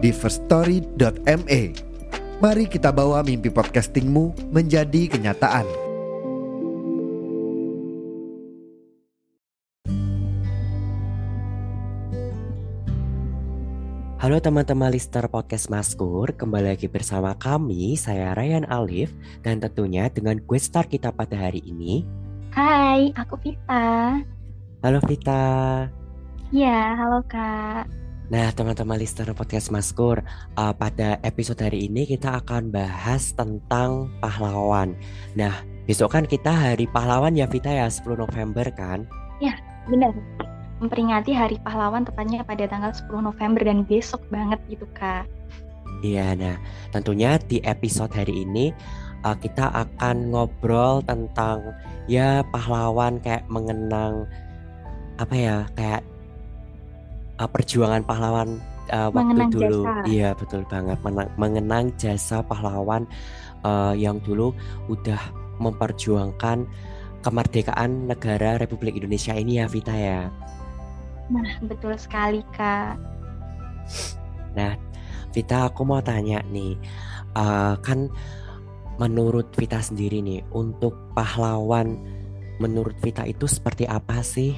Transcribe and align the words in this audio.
di 0.00 0.10
firststory.me. 0.10 1.62
Mari 2.40 2.64
kita 2.72 2.88
bawa 2.88 3.20
mimpi 3.20 3.52
podcastingmu 3.52 4.48
menjadi 4.48 5.12
kenyataan. 5.12 5.68
Halo 14.20 14.36
teman-teman 14.36 14.92
listener 14.92 15.32
podcast 15.32 15.72
Maskur, 15.72 16.36
kembali 16.36 16.76
lagi 16.76 16.92
bersama 16.92 17.32
kami, 17.40 17.96
saya 17.96 18.36
Ryan 18.36 18.68
Alif, 18.68 19.08
dan 19.40 19.64
tentunya 19.64 20.12
dengan 20.12 20.36
gue 20.44 20.60
star 20.60 20.84
kita 20.84 21.08
pada 21.08 21.40
hari 21.40 21.64
ini. 21.64 22.04
Hai, 22.52 23.16
aku 23.16 23.40
Vita. 23.40 24.20
Halo 24.84 25.00
Vita. 25.08 25.44
Ya, 26.52 27.00
halo 27.00 27.24
Kak. 27.32 27.88
Nah 28.30 28.54
teman-teman 28.54 28.94
listener 28.94 29.34
podcast 29.34 29.74
Maskur, 29.74 30.22
uh, 30.54 30.70
pada 30.78 31.18
episode 31.26 31.58
hari 31.66 31.90
ini 31.90 32.06
kita 32.06 32.38
akan 32.38 32.70
bahas 32.70 33.34
tentang 33.34 34.06
pahlawan. 34.22 34.94
Nah 35.34 35.66
besok 35.90 36.14
kan 36.14 36.30
kita 36.30 36.54
hari 36.54 36.86
pahlawan 36.86 37.34
ya 37.34 37.50
Vita 37.50 37.74
ya, 37.74 37.90
10 37.90 38.14
November 38.14 38.70
kan? 38.70 39.02
Ya, 39.42 39.58
benar 39.90 40.14
memperingati 40.80 41.36
Hari 41.36 41.60
Pahlawan 41.60 42.08
tepatnya 42.08 42.40
pada 42.40 42.64
tanggal 42.64 42.94
10 42.94 43.20
November 43.20 43.60
dan 43.60 43.84
besok 43.84 44.24
banget 44.32 44.56
gitu 44.72 44.88
Kak. 44.96 45.28
Iya, 46.00 46.32
nah 46.32 46.56
tentunya 46.88 47.36
di 47.36 47.60
episode 47.66 48.14
hari 48.16 48.48
ini 48.48 48.72
uh, 49.26 49.36
kita 49.36 49.68
akan 49.68 50.32
ngobrol 50.32 51.04
tentang 51.04 51.76
ya 52.08 52.40
pahlawan 52.48 53.20
kayak 53.20 53.44
mengenang 53.52 54.24
apa 55.20 55.34
ya 55.36 55.56
kayak 55.76 56.00
uh, 57.40 57.48
perjuangan 57.48 58.04
pahlawan 58.04 58.60
uh, 58.92 59.08
waktu 59.08 59.32
Mengenang 59.32 59.50
dulu. 59.50 59.80
jasa. 59.88 59.94
Iya 60.04 60.30
betul 60.36 60.62
banget 60.68 60.98
menang- 61.00 61.32
mengenang 61.40 61.84
jasa 61.96 62.44
pahlawan 62.44 63.08
uh, 63.64 63.96
yang 63.96 64.20
dulu 64.20 64.52
udah 64.92 65.18
memperjuangkan 65.56 66.68
kemerdekaan 67.20 68.08
negara 68.08 68.56
Republik 68.56 68.96
Indonesia 68.96 69.36
ini 69.36 69.60
ya 69.60 69.68
Vita 69.68 69.92
ya. 69.92 70.32
Nah, 71.28 71.52
betul 71.62 71.92
sekali 72.00 72.40
Kak. 72.56 72.96
Nah, 74.56 74.72
Vita, 75.30 75.68
aku 75.68 75.86
mau 75.86 76.00
tanya 76.02 76.42
nih, 76.48 76.74
eh, 77.36 77.74
kan 77.84 78.10
menurut 78.98 79.52
Vita 79.54 79.78
sendiri 79.78 80.24
nih, 80.24 80.42
untuk 80.50 81.12
pahlawan, 81.14 81.94
menurut 82.58 82.96
Vita 82.98 83.22
itu 83.28 83.46
seperti 83.46 83.86
apa 83.86 84.24
sih? 84.24 84.56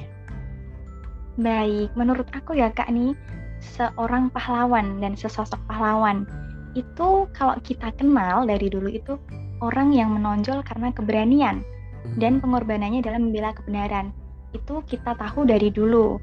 Baik, 1.39 1.89
menurut 1.97 2.29
aku 2.33 2.53
ya 2.57 2.69
Kak 2.69 2.93
nih, 2.93 3.17
seorang 3.61 4.29
pahlawan 4.29 5.01
dan 5.01 5.17
sesosok 5.17 5.59
pahlawan 5.65 6.27
itu 6.73 7.29
kalau 7.37 7.53
kita 7.61 7.93
kenal 7.97 8.49
dari 8.49 8.65
dulu 8.65 8.89
itu 8.89 9.17
orang 9.61 9.93
yang 9.93 10.13
menonjol 10.17 10.65
karena 10.65 10.89
keberanian 10.89 11.61
Hmm, 12.03 12.19
dan 12.19 12.43
pengorbanannya 12.43 12.99
dalam 12.99 13.31
membela 13.31 13.55
kebenaran. 13.55 14.11
Itu 14.51 14.83
kita 14.85 15.15
tahu 15.15 15.47
dari 15.47 15.71
dulu. 15.71 16.19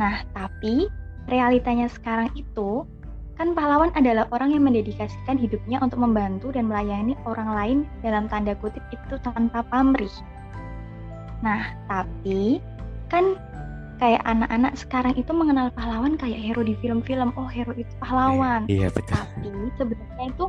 Nah, 0.00 0.24
tapi 0.32 0.88
realitanya 1.28 1.86
sekarang 1.92 2.32
itu 2.32 2.88
kan 3.36 3.54
pahlawan 3.54 3.94
adalah 3.94 4.26
orang 4.34 4.50
yang 4.50 4.66
mendedikasikan 4.66 5.38
hidupnya 5.38 5.78
untuk 5.78 6.02
membantu 6.02 6.50
dan 6.50 6.66
melayani 6.66 7.14
orang 7.22 7.54
lain 7.54 7.78
dalam 8.02 8.26
tanda 8.26 8.58
kutip 8.58 8.82
itu 8.90 9.14
tanpa 9.22 9.62
pamrih. 9.70 10.10
Nah, 11.44 11.76
tapi 11.86 12.58
kan 13.06 13.38
kayak 13.98 14.22
anak-anak 14.24 14.74
sekarang 14.78 15.14
itu 15.18 15.30
mengenal 15.34 15.70
pahlawan 15.74 16.14
kayak 16.14 16.38
hero 16.38 16.62
di 16.62 16.74
film-film. 16.78 17.34
Oh, 17.34 17.50
hero 17.50 17.74
itu 17.74 17.90
pahlawan. 17.98 18.64
Iya 18.70 18.88
betul. 18.94 19.14
Tapi 19.18 19.50
sebenarnya 19.74 20.26
itu 20.30 20.44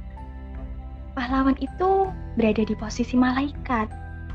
pahlawan 1.14 1.58
itu 1.60 1.90
berada 2.38 2.64
di 2.64 2.76
posisi 2.78 3.18
malaikat 3.18 3.90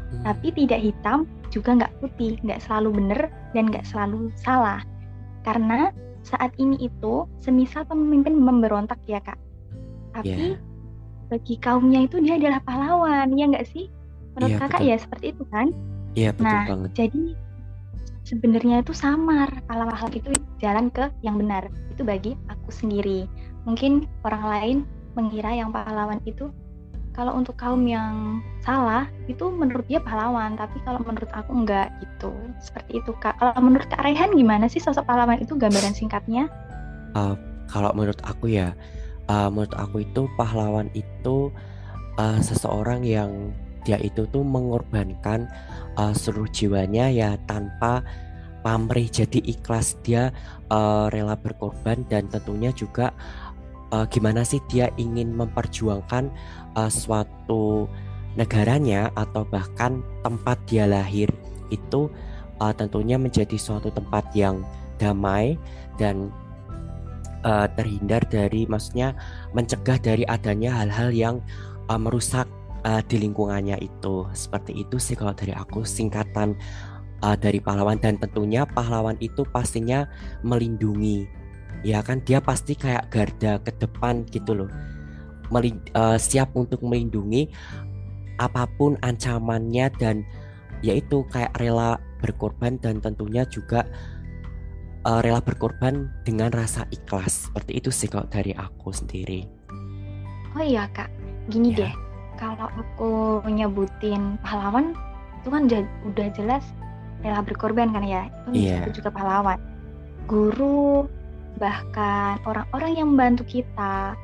Hmm, 0.05 0.21
tapi 0.21 0.53
tidak 0.53 0.85
hitam 0.85 1.25
juga 1.49 1.81
nggak 1.81 1.95
putih, 1.99 2.37
nggak 2.45 2.61
selalu 2.61 3.01
benar 3.03 3.21
dan 3.57 3.73
nggak 3.73 3.89
selalu 3.89 4.29
salah. 4.37 4.85
Karena 5.43 5.89
saat 6.23 6.53
ini 6.61 6.77
itu 6.77 7.25
semisal 7.41 7.89
pemimpin 7.89 8.37
memberontak 8.37 9.01
ya 9.09 9.19
kak, 9.25 9.41
tapi 10.13 10.55
Iya. 10.55 10.61
bagi 11.33 11.57
kaumnya 11.57 12.05
itu 12.05 12.21
dia 12.21 12.37
adalah 12.37 12.61
pahlawan, 12.63 13.33
ya 13.33 13.45
nggak 13.49 13.67
sih? 13.67 13.89
Menurut 14.37 14.51
Iya, 14.53 14.59
kakak 14.61 14.81
betul. 14.85 14.91
ya 14.93 14.97
seperti 15.01 15.27
itu 15.33 15.45
kan? 15.49 15.67
Iya 16.15 16.31
betul 16.37 16.47
Nah, 16.53 16.65
banget. 16.69 16.91
jadi 16.95 17.23
sebenarnya 18.25 18.81
itu 18.81 18.97
samar 18.97 19.53
pahlawan 19.69 20.11
itu 20.17 20.33
jalan 20.59 20.89
ke 20.91 21.13
yang 21.21 21.37
benar. 21.37 21.69
Itu 21.93 22.03
bagi 22.03 22.35
aku 22.49 22.73
sendiri. 22.73 23.29
Mungkin 23.69 24.09
orang 24.25 24.45
lain 24.45 24.77
mengira 25.15 25.53
yang 25.55 25.71
pahlawan 25.71 26.19
itu 26.27 26.51
kalau 27.15 27.31
untuk 27.39 27.55
kaum 27.55 27.87
yang 27.87 28.43
salah 28.67 29.07
itu 29.31 29.47
menurut 29.47 29.87
dia 29.87 30.03
pahlawan, 30.03 30.59
tapi 30.59 30.83
kalau 30.83 30.99
menurut 31.07 31.31
aku 31.31 31.55
enggak 31.55 31.95
gitu. 32.03 32.35
Seperti 32.59 32.99
itu 32.99 33.15
Kak. 33.23 33.39
Kalau 33.39 33.55
menurut 33.63 33.87
Kak 33.87 34.03
Rehan 34.03 34.35
gimana 34.35 34.67
sih 34.67 34.83
sosok 34.83 35.07
pahlawan 35.07 35.39
itu 35.39 35.55
gambaran 35.55 35.95
singkatnya? 35.95 36.51
Eh, 37.15 37.37
kalau 37.71 37.95
menurut 37.95 38.19
aku 38.27 38.51
ya, 38.51 38.75
eh, 39.31 39.49
menurut 39.55 39.79
aku 39.79 40.03
itu 40.03 40.27
pahlawan 40.35 40.91
itu 40.99 41.55
eh, 42.19 42.39
seseorang 42.43 43.07
yang 43.07 43.55
dia 43.85 44.01
itu 44.01 44.27
tuh 44.29 44.43
mengorbankan 44.43 45.47
eh, 46.01 46.13
seluruh 46.17 46.51
jiwanya 46.51 47.09
ya 47.13 47.37
tanpa 47.47 48.03
pamrih. 48.65 49.07
Jadi 49.13 49.45
ikhlas 49.45 50.01
dia 50.01 50.33
eh, 50.73 51.07
rela 51.13 51.37
berkorban 51.37 52.03
dan 52.09 52.27
tentunya 52.33 52.73
juga 52.73 53.13
eh, 53.93 54.07
gimana 54.09 54.43
sih 54.43 54.59
dia 54.73 54.89
ingin 54.97 55.37
memperjuangkan 55.37 56.33
eh, 56.75 56.91
suatu 56.91 57.87
negaranya 58.35 59.15
atau 59.15 59.47
bahkan 59.47 60.03
tempat 60.27 60.59
dia 60.67 60.89
lahir 60.89 61.31
itu 61.71 62.11
eh, 62.59 62.75
tentunya 62.75 63.21
menjadi 63.21 63.55
suatu 63.55 63.93
tempat 63.93 64.25
yang 64.35 64.65
damai 64.99 65.61
dan 66.01 66.33
eh, 67.45 67.67
terhindar 67.79 68.25
dari 68.27 68.67
maksudnya 68.67 69.15
mencegah 69.55 70.01
dari 70.01 70.25
adanya 70.27 70.83
hal-hal 70.83 71.11
yang 71.15 71.37
eh, 71.87 72.01
merusak 72.01 72.49
eh, 72.85 73.03
di 73.09 73.17
lingkungannya 73.19 73.81
itu. 73.81 74.29
Seperti 74.37 74.77
itu 74.85 75.01
sih 75.01 75.17
kalau 75.17 75.33
dari 75.33 75.57
aku. 75.57 75.83
Singkatan 75.83 76.55
eh, 77.25 77.37
dari 77.41 77.59
pahlawan. 77.59 77.99
Dan 77.99 78.21
tentunya 78.21 78.69
pahlawan 78.69 79.17
itu 79.19 79.43
pastinya 79.49 80.07
melindungi. 80.45 81.27
Ya 81.85 82.01
kan? 82.01 82.21
Dia 82.25 82.41
pasti 82.41 82.77
kayak 82.77 83.11
garda 83.13 83.61
ke 83.61 83.73
depan 83.81 84.25
gitu 84.29 84.65
loh. 84.65 84.71
Melin- 85.53 85.85
eh, 85.93 86.19
siap 86.21 86.53
untuk 86.57 86.81
melindungi 86.81 87.49
apa 88.41 88.67
pun 88.81 88.99
ancamannya 89.05 89.87
dan 90.01 90.27
yaitu 90.83 91.23
kayak 91.31 91.55
rela 91.57 92.03
berkorban 92.19 92.77
dan 92.83 92.99
tentunya 92.99 93.45
juga 93.47 93.85
eh, 95.05 95.21
rela 95.21 95.45
berkorban 95.45 96.09
dengan 96.25 96.49
rasa 96.49 96.89
ikhlas. 96.89 97.53
Seperti 97.53 97.73
itu 97.77 97.93
sih 97.93 98.09
kalau 98.09 98.25
dari 98.33 98.57
aku 98.57 98.89
sendiri. 98.91 99.45
Oh 100.57 100.65
iya 100.65 100.89
Kak, 100.91 101.13
gini 101.53 101.75
Ya. 101.77 101.91
deh. 101.91 102.04
Kalau 102.35 102.69
aku 102.69 103.13
nyebutin 103.47 104.37
pahlawan 104.41 104.93
itu 105.41 105.49
kan 105.49 105.69
udah 106.05 106.27
jelas 106.33 106.65
rela 107.21 107.41
berkorban 107.41 107.91
kan 107.91 108.03
ya. 108.03 108.27
Itu 108.27 108.49
Iya. 108.53 108.77
itu 108.85 109.01
juga 109.01 109.11
pahlawan. 109.11 109.59
Guru, 110.25 111.05
bahkan 111.57 112.41
orang-orang 112.43 112.91
yang 112.97 113.09
membantu 113.13 113.45
kita, 113.47 114.17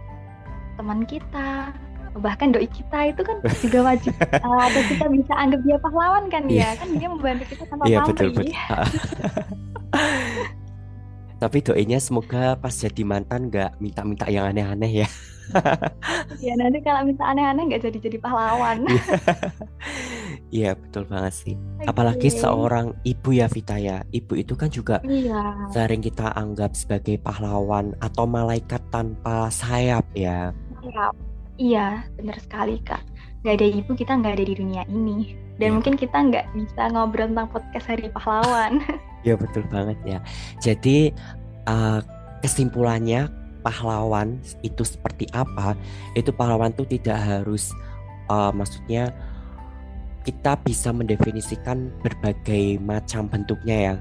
teman 0.75 1.05
kita, 1.05 1.71
bahkan 2.19 2.51
doi 2.51 2.67
kita 2.67 3.13
itu 3.13 3.23
kan 3.23 3.37
juga 3.63 3.79
wajib 3.87 4.11
eh, 4.19 4.41
atau 4.43 4.83
kita 4.89 5.07
bisa 5.07 5.33
anggap 5.37 5.61
dia 5.63 5.77
pahlawan 5.79 6.25
kan 6.29 6.43
Iya. 6.45 6.75
ya. 6.75 6.81
Kan 6.81 6.89
dia 6.99 7.09
membantu 7.09 7.45
kita 7.47 7.63
tanpa 7.69 7.85
iya 7.87 7.99
betul 8.03 8.29
pamrih. 8.33 8.51
betul 8.51 8.59
tapi 11.41 11.65
doanya 11.65 11.97
semoga 11.97 12.53
pas 12.55 12.69
jadi 12.71 13.01
mantan 13.01 13.49
nggak 13.49 13.81
minta-minta 13.81 14.29
yang 14.29 14.53
aneh-aneh 14.53 15.05
ya 15.05 15.09
Ya 16.41 16.55
nanti 16.57 16.79
kalau 16.81 17.05
minta 17.05 17.25
aneh-aneh 17.27 17.69
nggak 17.69 17.83
jadi 17.85 17.99
jadi 18.01 18.19
pahlawan. 18.19 18.87
Iya 20.51 20.75
betul 20.81 21.05
banget 21.07 21.35
sih. 21.35 21.55
Apalagi 21.85 22.29
seorang 22.29 22.97
ibu 23.05 23.31
ya 23.31 23.47
Vita 23.47 23.77
ya. 23.77 24.03
Ibu 24.09 24.35
itu 24.37 24.55
kan 24.55 24.69
juga 24.69 24.99
Iya. 25.05 25.69
sering 25.71 26.01
kita 26.01 26.33
anggap 26.35 26.73
sebagai 26.73 27.21
pahlawan 27.21 27.93
atau 28.01 28.25
malaikat 28.25 28.81
tanpa 28.89 29.49
sayap 29.49 30.07
ya. 30.15 30.51
Iya, 30.81 31.07
iya, 31.57 31.87
benar 32.17 32.41
sekali 32.41 32.81
Kak. 32.81 33.05
Gak 33.41 33.57
ada 33.57 33.67
ibu 33.69 33.93
kita 33.93 34.17
nggak 34.17 34.37
ada 34.37 34.45
di 34.45 34.55
dunia 34.57 34.83
ini. 34.89 35.37
Dan 35.61 35.73
Iya. 35.73 35.75
mungkin 35.77 35.95
kita 35.97 36.17
nggak 36.17 36.47
bisa 36.57 36.89
ngobrol 36.89 37.29
tentang 37.29 37.49
podcast 37.53 37.87
Hari 37.87 38.09
Pahlawan. 38.11 38.81
Ya 39.21 39.37
betul 39.37 39.69
banget 39.69 40.01
ya. 40.09 40.17
Jadi 40.65 41.13
uh, 41.69 42.01
kesimpulannya 42.41 43.29
pahlawan 43.61 44.41
itu 44.65 44.83
seperti 44.83 45.29
apa? 45.31 45.77
Itu 46.17 46.33
pahlawan 46.33 46.73
itu 46.75 46.99
tidak 46.99 47.19
harus 47.21 47.73
uh, 48.33 48.51
maksudnya 48.51 49.13
kita 50.21 50.53
bisa 50.61 50.93
mendefinisikan 50.93 51.89
berbagai 52.05 52.77
macam 52.81 53.25
bentuknya 53.29 53.77
ya. 53.77 53.95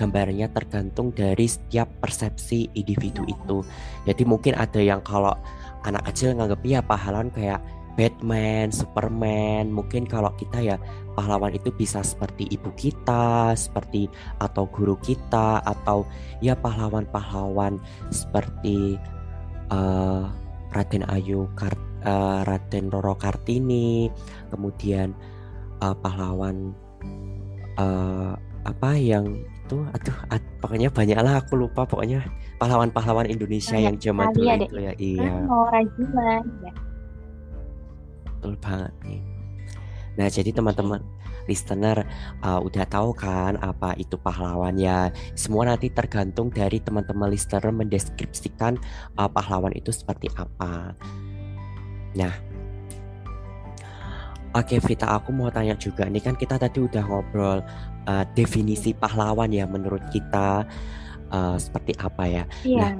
Gambarnya 0.00 0.48
tergantung 0.52 1.12
dari 1.12 1.44
setiap 1.44 1.88
persepsi 2.00 2.72
individu 2.72 3.24
itu. 3.28 3.60
Jadi 4.08 4.22
mungkin 4.24 4.56
ada 4.56 4.80
yang 4.80 5.04
kalau 5.04 5.36
anak 5.84 6.08
kecil 6.10 6.32
nganggap 6.32 6.60
ya 6.64 6.80
pahlawan 6.80 7.28
kayak 7.28 7.60
Batman, 7.96 8.68
Superman. 8.70 9.72
Mungkin 9.72 10.04
kalau 10.04 10.30
kita 10.36 10.60
ya 10.60 10.76
pahlawan 11.16 11.56
itu 11.56 11.72
bisa 11.72 12.04
seperti 12.04 12.46
ibu 12.52 12.68
kita, 12.76 13.56
seperti 13.56 14.06
atau 14.38 14.68
guru 14.68 14.94
kita 15.00 15.64
atau 15.64 16.04
ya 16.44 16.52
pahlawan-pahlawan 16.54 17.80
seperti 18.12 19.00
uh, 19.72 20.28
Raden 20.76 21.08
Ayu 21.08 21.48
Kart, 21.56 21.80
uh, 22.04 22.44
Raden 22.44 22.92
Roro 22.92 23.16
Kartini, 23.16 24.12
kemudian 24.52 25.16
uh, 25.80 25.96
pahlawan 25.96 26.76
uh, 27.80 28.36
apa 28.66 28.98
yang 28.98 29.24
itu 29.66 29.82
aduh 29.94 30.18
ad, 30.30 30.42
pokoknya 30.62 30.90
banyak 30.90 31.18
lah 31.18 31.42
aku 31.42 31.58
lupa 31.58 31.82
pokoknya 31.86 32.22
pahlawan-pahlawan 32.58 33.26
Indonesia 33.26 33.74
Banyak 33.74 33.86
yang 33.86 33.96
zaman 33.98 34.26
dulu 34.30 34.46
ada 34.46 34.66
itu 34.66 34.76
ya 34.78 34.92
iya 34.98 35.32
Rajiman, 35.46 36.42
ya. 36.62 36.72
Betul 38.36 38.54
banget 38.60 38.92
nih 39.08 39.22
nah 40.16 40.28
jadi 40.28 40.52
teman-teman 40.52 41.00
listener 41.46 42.04
uh, 42.42 42.60
udah 42.60 42.84
tahu 42.90 43.14
kan 43.14 43.56
apa 43.62 43.94
itu 43.96 44.18
pahlawan 44.18 44.74
ya 44.76 45.14
semua 45.38 45.70
nanti 45.70 45.88
tergantung 45.88 46.50
dari 46.50 46.82
teman-teman 46.82 47.30
listener 47.30 47.70
mendeskripsikan 47.70 48.76
uh, 49.16 49.30
pahlawan 49.30 49.72
itu 49.72 49.94
seperti 49.94 50.28
apa 50.36 50.92
nah 52.12 52.34
Oke 54.56 54.80
Vita, 54.80 55.12
aku 55.12 55.36
mau 55.36 55.52
tanya 55.52 55.76
juga 55.76 56.08
nih 56.08 56.24
kan 56.24 56.32
kita 56.32 56.56
tadi 56.56 56.80
udah 56.80 57.04
ngobrol 57.04 57.60
uh, 58.08 58.24
definisi 58.32 58.96
pahlawan 58.96 59.52
ya 59.52 59.68
menurut 59.68 60.00
kita 60.08 60.64
uh, 61.28 61.60
seperti 61.60 61.92
apa 62.00 62.24
ya. 62.24 62.44
Iya. 62.64 62.80
Nah, 62.80 62.92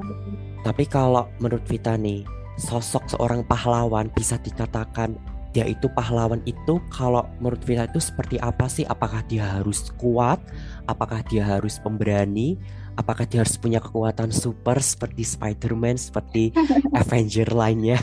tapi 0.68 0.84
kalau 0.84 1.24
menurut 1.40 1.64
Vita 1.64 1.96
nih, 1.96 2.28
sosok 2.56 3.12
seorang 3.12 3.44
pahlawan 3.44 4.08
bisa 4.16 4.40
dikatakan 4.40 5.16
dia 5.56 5.64
itu 5.64 5.88
pahlawan 5.88 6.44
itu 6.44 6.76
kalau 6.92 7.24
menurut 7.40 7.64
Vita 7.64 7.88
itu 7.88 7.96
seperti 7.96 8.36
apa 8.36 8.68
sih? 8.68 8.84
Apakah 8.84 9.24
dia 9.24 9.56
harus 9.56 9.88
kuat? 9.96 10.36
Apakah 10.84 11.24
dia 11.24 11.48
harus 11.48 11.80
pemberani? 11.80 12.60
Apakah 13.00 13.24
dia 13.24 13.40
harus 13.40 13.56
punya 13.56 13.80
kekuatan 13.80 14.36
super 14.36 14.76
seperti 14.84 15.24
Spider-Man, 15.24 15.96
seperti 15.96 16.52
Avenger 17.00 17.48
lainnya? 17.56 17.96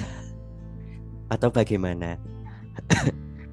Atau 1.30 1.54
bagaimana? 1.54 2.18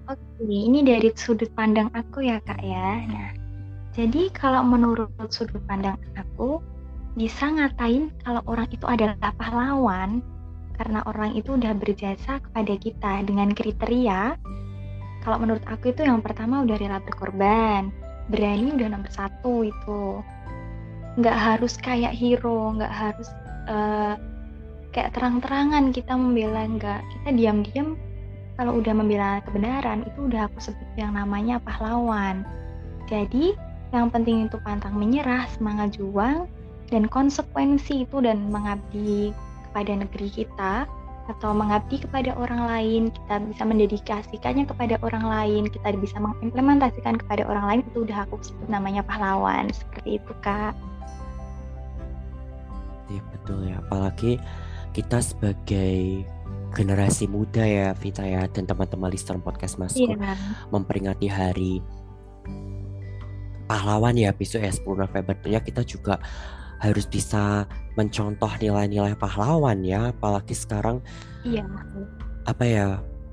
Oke, 0.09 0.49
ini 0.49 0.81
dari 0.81 1.13
sudut 1.13 1.53
pandang 1.53 1.93
aku 1.93 2.25
ya 2.25 2.41
kak 2.41 2.65
ya. 2.65 3.05
Nah, 3.05 3.37
jadi 3.93 4.33
kalau 4.33 4.65
menurut 4.65 5.13
sudut 5.29 5.61
pandang 5.69 6.01
aku, 6.17 6.65
bisa 7.21 7.53
ngatain 7.53 8.09
kalau 8.25 8.41
orang 8.49 8.65
itu 8.73 8.89
adalah 8.89 9.13
pahlawan 9.37 10.25
karena 10.81 11.05
orang 11.05 11.37
itu 11.37 11.61
udah 11.61 11.77
berjasa 11.77 12.41
kepada 12.41 12.75
kita 12.81 13.13
dengan 13.29 13.53
kriteria. 13.53 14.41
Kalau 15.21 15.37
menurut 15.37 15.61
aku 15.69 15.93
itu 15.93 16.09
yang 16.09 16.25
pertama 16.25 16.65
udah 16.65 16.81
rela 16.81 17.05
berkorban, 17.05 17.93
berani 18.33 18.73
udah 18.73 18.89
nomor 18.89 19.13
satu 19.13 19.69
itu. 19.69 20.25
Nggak 21.21 21.37
harus 21.37 21.77
kayak 21.77 22.17
hero, 22.17 22.73
nggak 22.81 22.89
harus 22.89 23.29
uh, 23.69 24.17
kayak 24.97 25.13
terang-terangan 25.13 25.93
kita 25.93 26.17
membela, 26.17 26.65
nggak. 26.65 27.05
Kita 27.13 27.29
diam-diam 27.37 28.01
kalau 28.57 28.81
udah 28.81 28.97
membela 28.97 29.45
kebenaran 29.45 30.09
itu 30.09 30.33
udah 30.33 30.49
aku 30.49 30.65
sebut 30.65 30.89
yang 30.97 31.13
namanya 31.13 31.61
pahlawan. 31.61 32.49
Jadi 33.13 33.53
yang 33.93 34.09
penting 34.09 34.49
itu 34.49 34.57
pantang 34.65 34.97
menyerah, 34.97 35.45
semangat 35.53 36.01
juang, 36.01 36.49
dan 36.89 37.05
konsekuensi 37.05 38.09
itu 38.09 38.25
dan 38.25 38.49
mengabdi 38.49 39.37
kepada 39.71 39.93
negeri 39.95 40.29
kita 40.35 40.85
atau 41.31 41.55
mengabdi 41.55 42.03
kepada 42.03 42.35
orang 42.35 42.67
lain, 42.67 43.03
kita 43.15 43.39
bisa 43.47 43.63
mendedikasikannya 43.63 44.67
kepada 44.67 44.99
orang 45.07 45.23
lain, 45.31 45.63
kita 45.71 45.95
bisa 45.95 46.19
mengimplementasikan 46.19 47.23
kepada 47.23 47.47
orang 47.47 47.65
lain 47.71 47.81
itu 47.87 48.03
udah 48.03 48.27
aku 48.27 48.43
sebut 48.43 48.67
namanya 48.67 49.07
pahlawan 49.07 49.71
seperti 49.71 50.19
itu 50.19 50.33
kak. 50.43 50.75
Iya 53.07 53.23
betul 53.31 53.71
ya, 53.71 53.79
apalagi 53.79 54.43
kita 54.91 55.23
sebagai 55.23 56.27
generasi 56.75 57.27
muda 57.27 57.67
ya 57.67 57.95
Vita 57.99 58.23
ya 58.23 58.47
dan 58.47 58.67
teman-teman 58.67 59.11
listener 59.11 59.43
podcast 59.43 59.79
Masku 59.79 60.07
Iya. 60.07 60.39
memperingati 60.71 61.27
hari 61.27 61.83
pahlawan 63.67 64.15
ya 64.19 64.31
besok 64.35 64.63
ya 64.63 64.71
10 64.71 64.83
November 64.83 65.35
tentunya 65.39 65.63
kita 65.63 65.83
juga 65.83 66.19
harus 66.81 67.05
bisa 67.05 67.69
mencontoh 67.95 68.49
nilai-nilai 68.57 69.13
pahlawan 69.15 69.85
ya 69.85 70.11
apalagi 70.11 70.57
sekarang 70.57 71.05
Iya. 71.45 71.65
apa 72.49 72.65
ya 72.65 72.89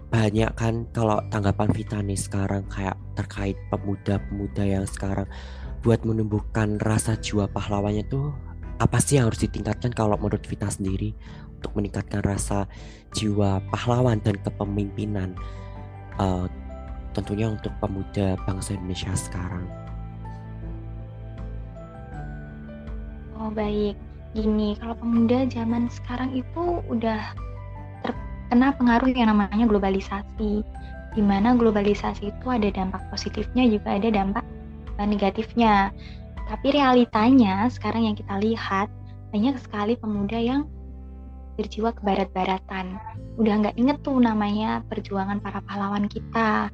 banyak 0.07 0.51
kan 0.55 0.87
kalau 0.95 1.19
tanggapan 1.27 1.71
Vita 1.75 1.99
nih 1.99 2.15
sekarang 2.15 2.63
kayak 2.71 2.95
terkait 3.15 3.59
pemuda-pemuda 3.67 4.63
yang 4.63 4.85
sekarang 4.87 5.27
buat 5.83 6.03
menumbuhkan 6.03 6.79
rasa 6.79 7.19
jiwa 7.19 7.47
pahlawannya 7.51 8.07
tuh 8.07 8.31
apa 8.77 9.01
sih 9.01 9.19
yang 9.19 9.31
harus 9.31 9.43
ditingkatkan 9.43 9.91
kalau 9.91 10.15
menurut 10.15 10.43
Vita 10.47 10.67
sendiri 10.71 11.11
untuk 11.57 11.73
meningkatkan 11.73 12.21
rasa 12.21 12.69
jiwa 13.17 13.59
pahlawan 13.73 14.21
dan 14.21 14.37
kepemimpinan 14.45 15.33
uh, 16.21 16.45
tentunya 17.17 17.49
untuk 17.49 17.73
pemuda 17.81 18.37
bangsa 18.45 18.77
Indonesia 18.77 19.09
sekarang. 19.17 19.65
Oh 23.47 23.55
baik, 23.55 23.95
gini 24.35 24.75
kalau 24.75 24.91
pemuda 24.99 25.47
zaman 25.47 25.87
sekarang 25.87 26.35
itu 26.35 26.83
udah 26.91 27.31
terkena 28.03 28.75
pengaruh 28.75 29.07
yang 29.07 29.31
namanya 29.31 29.63
globalisasi, 29.63 30.67
di 31.15 31.21
mana 31.23 31.55
globalisasi 31.55 32.35
itu 32.35 32.45
ada 32.51 32.67
dampak 32.67 33.07
positifnya 33.07 33.63
juga 33.71 33.95
ada 33.95 34.11
dampak 34.11 34.43
negatifnya. 34.99 35.95
Tapi 36.43 36.75
realitanya 36.75 37.71
sekarang 37.71 38.11
yang 38.11 38.19
kita 38.19 38.35
lihat 38.43 38.91
banyak 39.31 39.55
sekali 39.63 39.95
pemuda 39.95 40.35
yang 40.35 40.67
berjiwa 41.55 41.95
ke 41.95 42.03
barat-baratan. 42.03 42.99
Udah 43.39 43.53
nggak 43.63 43.79
inget 43.79 44.03
tuh 44.03 44.19
namanya 44.19 44.83
perjuangan 44.91 45.39
para 45.39 45.63
pahlawan 45.63 46.11
kita. 46.11 46.67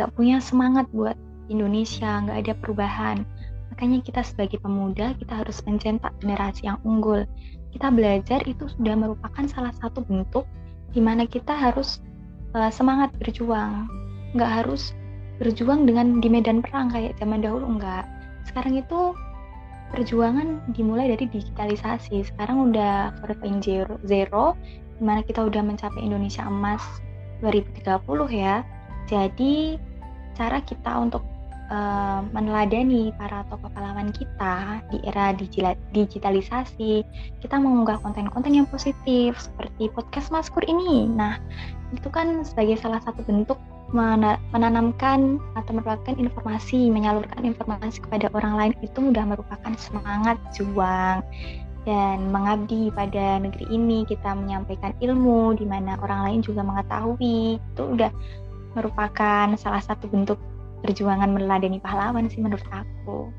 Nggak 0.00 0.08
punya 0.16 0.40
semangat 0.40 0.88
buat 0.88 1.20
Indonesia, 1.52 2.24
nggak 2.24 2.48
ada 2.48 2.52
perubahan. 2.56 3.28
Makanya 3.72 4.04
kita 4.04 4.20
sebagai 4.26 4.60
pemuda, 4.60 5.16
kita 5.16 5.40
harus 5.40 5.62
mencetak 5.64 6.12
generasi 6.20 6.68
yang 6.68 6.78
unggul. 6.84 7.24
Kita 7.72 7.90
belajar 7.90 8.44
itu 8.44 8.68
sudah 8.70 8.94
merupakan 8.94 9.44
salah 9.50 9.74
satu 9.78 10.04
bentuk 10.04 10.46
di 10.94 11.02
mana 11.02 11.26
kita 11.26 11.54
harus 11.54 11.98
uh, 12.54 12.70
semangat 12.70 13.10
berjuang. 13.18 13.90
Nggak 14.34 14.50
harus 14.62 14.94
berjuang 15.42 15.86
dengan 15.86 16.22
di 16.22 16.30
medan 16.30 16.62
perang 16.62 16.90
kayak 16.94 17.18
zaman 17.18 17.42
dahulu, 17.42 17.66
enggak. 17.66 18.06
Sekarang 18.46 18.78
itu 18.78 19.16
perjuangan 19.90 20.62
dimulai 20.74 21.10
dari 21.10 21.26
digitalisasi. 21.26 22.26
Sekarang 22.26 22.70
udah 22.70 23.14
4.0 23.26 23.98
di 24.94 25.02
mana 25.02 25.20
kita 25.26 25.42
udah 25.42 25.62
mencapai 25.62 26.02
Indonesia 26.02 26.46
emas 26.46 26.82
2030 27.42 27.90
ya. 28.30 28.62
Jadi 29.10 29.78
cara 30.34 30.62
kita 30.62 30.98
untuk 30.98 31.22
uh, 31.70 32.20
meneladani 32.32 33.14
para 33.16 33.44
tokoh 33.48 33.70
pahlawan 33.72 34.10
kita 34.12 34.84
di 34.92 34.98
era 35.06 35.32
digitalisasi, 35.92 37.04
kita 37.40 37.56
mengunggah 37.56 38.00
konten-konten 38.00 38.52
yang 38.52 38.68
positif 38.68 39.36
seperti 39.38 39.88
podcast 39.92 40.28
Maskur 40.28 40.64
ini. 40.66 41.08
Nah, 41.08 41.40
itu 41.94 42.08
kan 42.10 42.42
sebagai 42.42 42.80
salah 42.80 43.00
satu 43.04 43.22
bentuk 43.24 43.60
menanamkan 43.94 45.38
atau 45.54 45.70
merupakan 45.70 46.18
informasi, 46.18 46.90
menyalurkan 46.90 47.46
informasi 47.46 48.02
kepada 48.02 48.26
orang 48.34 48.54
lain 48.58 48.72
itu 48.82 48.98
sudah 48.98 49.22
merupakan 49.22 49.72
semangat 49.78 50.34
juang 50.50 51.22
dan 51.86 52.32
mengabdi 52.32 52.90
pada 52.90 53.38
negeri 53.38 53.70
ini. 53.70 54.02
Kita 54.02 54.34
menyampaikan 54.34 54.96
ilmu 54.98 55.54
di 55.54 55.68
mana 55.68 55.94
orang 56.02 56.26
lain 56.26 56.40
juga 56.42 56.66
mengetahui. 56.66 57.60
Itu 57.60 57.82
udah 57.94 58.10
merupakan 58.74 59.54
salah 59.54 59.82
satu 59.84 60.10
bentuk 60.10 60.40
perjuangan 60.84 61.32
meladeni 61.32 61.80
pahlawan 61.80 62.28
sih 62.28 62.44
menurut 62.44 62.68
aku. 62.68 63.32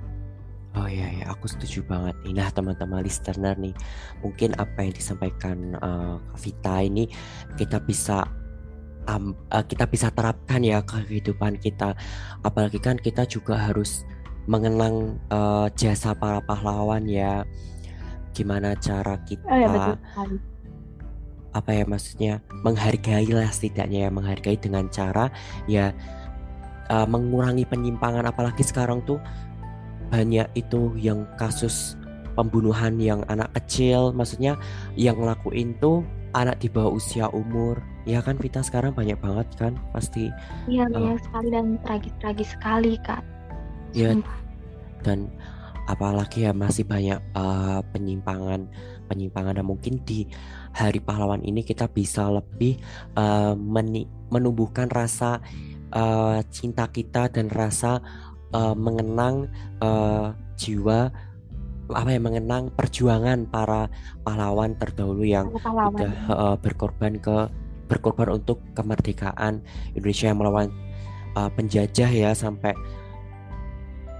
Oh 0.76 0.90
iya 0.92 1.08
ya, 1.08 1.32
aku 1.32 1.48
setuju 1.48 1.86
banget 1.88 2.18
nih. 2.26 2.36
Nah 2.36 2.50
teman-teman 2.52 3.06
listener 3.06 3.56
nih, 3.56 3.72
mungkin 4.20 4.52
apa 4.60 4.84
yang 4.84 4.92
disampaikan 4.92 5.78
uh, 5.80 6.20
Vita 6.36 6.84
ini 6.84 7.08
kita 7.56 7.80
bisa 7.80 8.28
um, 9.08 9.32
uh, 9.56 9.64
kita 9.64 9.88
bisa 9.88 10.12
terapkan 10.12 10.60
ya 10.66 10.84
ke 10.84 11.00
kehidupan 11.08 11.62
kita. 11.64 11.96
Apalagi 12.44 12.82
kan 12.84 13.00
kita 13.00 13.24
juga 13.24 13.56
harus 13.56 14.04
mengenang 14.52 15.16
uh, 15.32 15.72
jasa 15.80 16.12
para 16.12 16.44
pahlawan 16.44 17.08
ya. 17.08 17.48
Gimana 18.36 18.76
cara 18.76 19.16
kita 19.24 19.48
oh, 19.48 19.56
ya, 19.56 19.96
apa 21.56 21.72
ya 21.72 21.88
maksudnya 21.88 22.44
menghargai 22.68 23.32
lah 23.32 23.48
setidaknya 23.48 24.06
ya 24.06 24.10
menghargai 24.12 24.60
dengan 24.60 24.92
cara 24.92 25.32
ya 25.72 25.96
uh, 26.90 27.08
mengurangi 27.08 27.66
penyimpangan 27.66 28.28
apalagi 28.28 28.62
sekarang 28.62 29.02
tuh 29.06 29.22
banyak 30.14 30.46
itu 30.54 30.94
yang 31.02 31.26
kasus 31.36 31.98
pembunuhan 32.38 33.00
yang 33.00 33.24
anak 33.32 33.50
kecil 33.58 34.12
maksudnya 34.12 34.60
yang 34.94 35.18
ngelakuin 35.18 35.74
tuh 35.82 36.06
anak 36.36 36.60
di 36.60 36.68
bawah 36.68 37.00
usia 37.00 37.32
umur. 37.32 37.80
Ya 38.04 38.20
kan 38.20 38.36
Vita? 38.38 38.60
Sekarang 38.60 38.92
banyak 38.92 39.18
banget 39.18 39.48
kan 39.56 39.74
pasti. 39.96 40.30
Iya 40.68 40.86
uh, 40.86 40.92
banyak 40.92 41.20
sekali 41.24 41.48
dan 41.50 41.66
tragis-tragis 41.82 42.50
sekali 42.54 43.00
kak. 43.02 43.24
Ya 43.96 44.14
dan 45.06 45.30
apalagi 45.86 46.50
ya 46.50 46.52
masih 46.52 46.82
banyak 46.82 47.22
uh, 47.38 47.86
penyimpangan 47.94 48.66
penyimpangan 49.06 49.62
dan 49.62 49.66
mungkin 49.70 50.02
di 50.02 50.26
hari 50.74 50.98
pahlawan 50.98 51.46
ini 51.46 51.62
kita 51.62 51.86
bisa 51.86 52.26
lebih 52.34 52.82
uh, 53.14 53.54
menumbuhkan 54.34 54.90
rasa 54.90 55.46
uh, 55.96 56.44
cinta 56.52 56.86
kita 56.92 57.32
dan 57.32 57.48
rasa 57.48 58.04
uh, 58.52 58.76
mengenang 58.76 59.48
uh, 59.80 60.36
jiwa 60.60 61.10
apa 61.86 62.10
ya 62.10 62.18
mengenang 62.18 62.74
perjuangan 62.74 63.46
para 63.46 63.86
pahlawan 64.26 64.74
terdahulu 64.76 65.22
yang 65.22 65.54
pahlawan. 65.54 65.94
sudah 65.94 66.14
uh, 66.34 66.56
berkorban 66.58 67.22
ke 67.22 67.50
berkorban 67.86 68.42
untuk 68.42 68.58
kemerdekaan 68.74 69.62
Indonesia 69.94 70.34
yang 70.34 70.42
melawan 70.42 70.74
uh, 71.38 71.50
penjajah 71.54 72.10
ya 72.10 72.34
sampai 72.34 72.74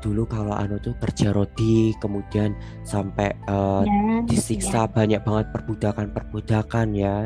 dulu 0.06 0.30
kalau 0.30 0.54
anu 0.54 0.78
tuh 0.78 0.94
kerja 1.02 1.34
rodi 1.34 1.98
kemudian 1.98 2.54
sampai 2.86 3.34
uh, 3.50 3.82
ya, 3.82 4.22
disiksa 4.30 4.86
ya. 4.86 4.92
banyak 4.94 5.22
banget 5.26 5.50
perbudakan 5.50 6.14
perbudakan 6.14 6.88
ya 6.94 7.26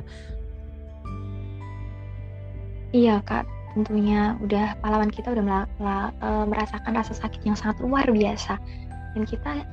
iya 2.96 3.20
kak 3.28 3.59
tentunya 3.78 4.36
udah 4.42 4.78
pahlawan 4.82 5.12
kita 5.14 5.34
udah 5.34 5.66
uh, 6.22 6.46
merasakan 6.50 6.98
rasa 6.98 7.14
sakit 7.14 7.46
yang 7.46 7.58
sangat 7.58 7.82
luar 7.84 8.06
biasa. 8.10 8.58
Dan 9.14 9.24
kita 9.26 9.66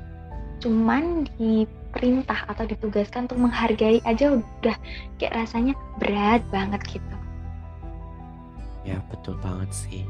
cuman 0.64 1.28
diperintah 1.36 2.48
atau 2.48 2.64
ditugaskan 2.64 3.28
untuk 3.28 3.40
menghargai 3.40 4.00
aja 4.08 4.40
udah 4.40 4.76
kayak 5.20 5.36
rasanya 5.36 5.76
berat 6.00 6.40
banget 6.48 6.80
gitu. 6.88 7.16
Ya 8.86 9.02
betul 9.12 9.36
banget 9.44 9.70
sih. 9.72 10.02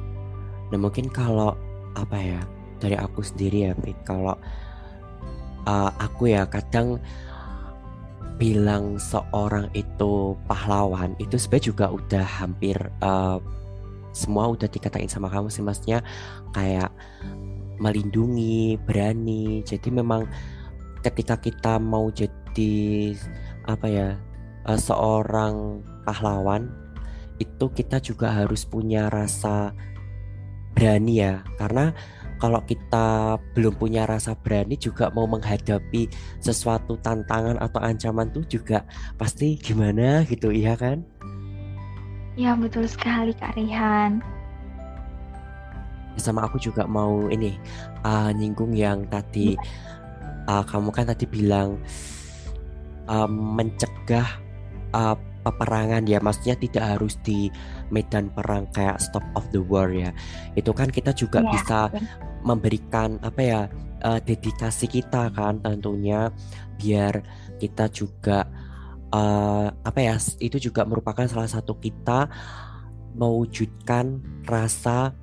Nah 0.71 0.79
mungkin 0.79 1.11
kalau 1.11 1.55
apa 1.97 2.19
ya 2.21 2.41
dari 2.79 2.95
aku 2.99 3.25
sendiri 3.25 3.71
ya 3.71 3.73
Fit 3.81 3.97
kalau 4.05 4.37
uh, 5.65 5.91
aku 5.97 6.31
ya 6.31 6.45
kadang 6.47 7.01
bilang 8.37 9.01
seorang 9.01 9.73
itu 9.73 10.37
pahlawan 10.45 11.17
itu 11.17 11.41
sebenarnya 11.41 11.69
juga 11.73 11.87
udah 11.89 12.27
hampir 12.45 12.77
uh, 13.01 13.41
semua 14.17 14.49
udah 14.49 14.65
dikatain 14.65 15.13
sama 15.13 15.29
kamu 15.29 15.53
sih 15.53 15.61
maksudnya 15.61 16.01
kayak 16.57 16.89
melindungi 17.77 18.81
berani. 18.81 19.61
Jadi 19.61 19.93
memang 19.93 20.25
ketika 21.05 21.37
kita 21.37 21.77
mau 21.77 22.09
jadi 22.09 23.13
apa 23.69 23.87
ya 23.87 24.09
uh, 24.65 24.81
seorang 24.81 25.85
pahlawan 26.09 26.73
itu 27.37 27.69
kita 27.77 28.01
juga 28.01 28.33
harus 28.33 28.65
punya 28.65 29.13
rasa 29.13 29.77
berani 30.73 31.21
ya. 31.21 31.45
Karena 31.61 31.93
kalau 32.37 32.61
kita 32.69 33.37
belum 33.57 33.81
punya 33.81 34.05
rasa 34.05 34.37
berani 34.37 34.77
juga 34.77 35.09
mau 35.13 35.25
menghadapi 35.25 36.09
sesuatu 36.41 37.01
tantangan 37.01 37.57
atau 37.61 37.81
ancaman 37.81 38.29
tuh 38.29 38.45
juga 38.45 38.85
pasti 39.17 39.57
gimana 39.57 40.21
gitu 40.29 40.53
iya 40.53 40.77
kan 40.77 41.01
Ya 42.37 42.53
betul 42.53 42.85
sekali 42.85 43.33
Kak 43.33 43.57
Rihan. 43.57 44.21
Sama 46.21 46.45
aku 46.45 46.61
juga 46.61 46.85
mau 46.85 47.33
ini 47.33 47.57
uh, 48.05 48.29
nyinggung 48.33 48.77
yang 48.77 49.09
tadi 49.09 49.57
uh, 50.45 50.61
kamu 50.65 50.93
kan 50.93 51.09
tadi 51.09 51.25
bilang 51.25 51.81
uh, 53.09 53.29
mencegah 53.29 54.29
uh, 54.93 55.17
peperangan 55.49 56.05
ya. 56.05 56.21
Maksudnya 56.21 56.61
tidak 56.61 56.85
harus 56.97 57.17
di 57.25 57.49
medan 57.89 58.29
perang 58.29 58.69
kayak 58.77 59.01
stop 59.01 59.25
of 59.33 59.49
the 59.57 59.61
war 59.65 59.89
ya. 59.89 60.13
Itu 60.61 60.77
kan 60.77 60.93
kita 60.93 61.17
juga 61.17 61.41
ya, 61.41 61.49
bisa 61.57 61.81
memberikan 62.45 63.17
apa 63.25 63.41
ya 63.41 63.61
uh, 64.05 64.21
dedikasi 64.21 64.93
kita 64.93 65.33
kan 65.33 65.65
tentunya 65.65 66.29
biar 66.77 67.25
kita 67.57 67.89
juga 67.89 68.45
uh, 69.17 69.67
apa 69.73 69.99
ya 70.05 70.15
itu 70.45 70.61
juga 70.61 70.85
merupakan 70.85 71.25
salah 71.25 71.49
satu 71.49 71.81
kita 71.81 72.29
mewujudkan 73.17 74.21
rasa 74.45 75.17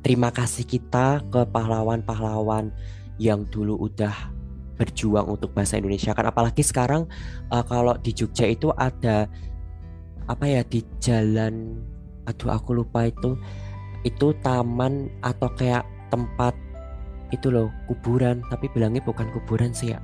terima 0.00 0.32
kasih 0.32 0.64
kita 0.64 1.20
ke 1.28 1.44
pahlawan-pahlawan 1.52 2.72
yang 3.20 3.44
dulu 3.52 3.76
udah 3.86 4.32
berjuang 4.80 5.28
untuk 5.28 5.52
bahasa 5.52 5.76
Indonesia. 5.76 6.16
Kan 6.16 6.26
apalagi 6.32 6.64
sekarang 6.64 7.06
uh, 7.52 7.62
kalau 7.62 7.94
di 8.00 8.16
Jogja 8.16 8.48
itu 8.48 8.72
ada 8.74 9.28
apa 10.26 10.44
ya 10.48 10.62
di 10.64 10.80
jalan 11.02 11.76
aduh 12.24 12.54
aku 12.54 12.78
lupa 12.78 13.10
itu 13.10 13.34
itu 14.06 14.30
taman 14.40 15.10
atau 15.20 15.50
kayak 15.54 15.84
tempat 16.08 16.56
itu 17.30 17.52
loh 17.52 17.68
kuburan. 17.86 18.40
Tapi 18.48 18.72
bilangnya 18.72 19.04
bukan 19.04 19.28
kuburan 19.36 19.70
sih 19.76 19.92
ya 19.94 20.00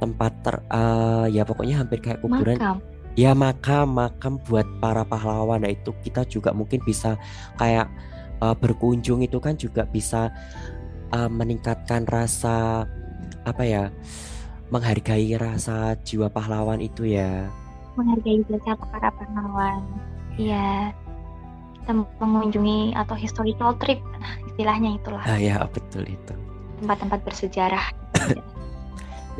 tempat 0.00 0.32
ter 0.40 0.56
uh, 0.72 1.28
ya 1.28 1.44
pokoknya 1.44 1.84
hampir 1.84 2.00
kayak 2.00 2.24
kuburan. 2.24 2.56
Makam. 2.56 2.78
ya 3.18 3.36
makam 3.36 3.86
makam 3.92 4.34
buat 4.48 4.64
para 4.80 5.04
pahlawan. 5.04 5.62
Nah 5.62 5.70
itu 5.70 5.92
kita 6.00 6.24
juga 6.24 6.56
mungkin 6.56 6.80
bisa 6.82 7.20
kayak 7.60 7.86
uh, 8.40 8.56
berkunjung 8.56 9.20
itu 9.20 9.36
kan 9.38 9.54
juga 9.60 9.84
bisa 9.84 10.32
uh, 11.12 11.28
meningkatkan 11.28 12.08
rasa 12.08 12.88
apa 13.44 13.62
ya 13.62 13.84
menghargai 14.72 15.36
rasa 15.36 15.94
jiwa 16.02 16.32
pahlawan 16.32 16.80
itu 16.80 17.04
ya. 17.04 17.46
Menghargai 18.00 18.40
jasa 18.48 18.72
para 18.78 19.12
pahlawan. 19.12 19.84
Iya. 20.40 20.96
Kita 21.80 21.92
mengunjungi 22.22 22.94
atau 22.96 23.16
historical 23.16 23.76
trip 23.76 24.00
nah 24.20 24.36
istilahnya 24.48 24.96
itulah. 24.96 25.24
Ah 25.28 25.36
ya 25.36 25.60
betul 25.68 26.08
itu. 26.08 26.34
Tempat-tempat 26.80 27.20
bersejarah 27.28 27.84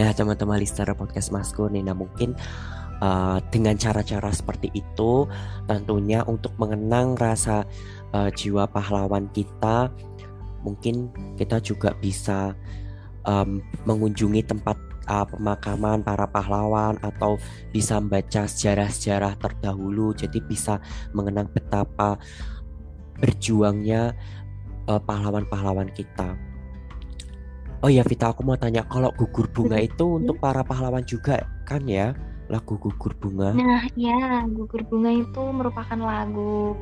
Nah, 0.00 0.16
teman-teman 0.16 0.57
listener 0.57 0.97
podcast 0.97 1.28
Masku 1.28 1.69
nih, 1.69 1.85
nah 1.85 1.92
mungkin 1.92 2.33
uh, 3.04 3.37
dengan 3.52 3.76
cara-cara 3.76 4.33
seperti 4.33 4.73
itu 4.73 5.28
tentunya 5.69 6.25
untuk 6.25 6.57
mengenang 6.57 7.21
rasa 7.21 7.69
uh, 8.16 8.33
jiwa 8.33 8.64
pahlawan 8.64 9.28
kita, 9.37 9.92
mungkin 10.64 11.12
kita 11.37 11.61
juga 11.61 11.92
bisa 12.00 12.57
um, 13.28 13.61
mengunjungi 13.85 14.40
tempat 14.49 14.80
uh, 15.04 15.28
pemakaman 15.28 16.00
para 16.00 16.25
pahlawan 16.25 16.97
atau 17.04 17.37
bisa 17.69 18.00
membaca 18.00 18.49
sejarah-sejarah 18.49 19.37
terdahulu 19.37 20.16
jadi 20.16 20.40
bisa 20.40 20.80
mengenang 21.12 21.52
betapa 21.52 22.16
berjuangnya 23.21 24.16
pahlawan-pahlawan 24.88 25.92
uh, 25.92 25.95
kita. 25.95 26.50
Oh 27.81 27.89
iya 27.89 28.05
Vita 28.05 28.29
aku 28.29 28.45
mau 28.45 28.61
tanya 28.61 28.85
kalau 28.85 29.09
gugur 29.17 29.49
bunga 29.49 29.81
itu 29.81 30.21
untuk 30.21 30.37
para 30.37 30.61
pahlawan 30.61 31.01
juga 31.01 31.41
kan 31.65 31.81
ya 31.89 32.13
lagu 32.53 32.77
gugur 32.77 33.17
bunga. 33.17 33.57
Nah 33.57 33.89
ya 33.97 34.45
gugur 34.53 34.85
bunga 34.85 35.09
itu 35.09 35.43
merupakan 35.49 35.97
lagu 35.97 36.77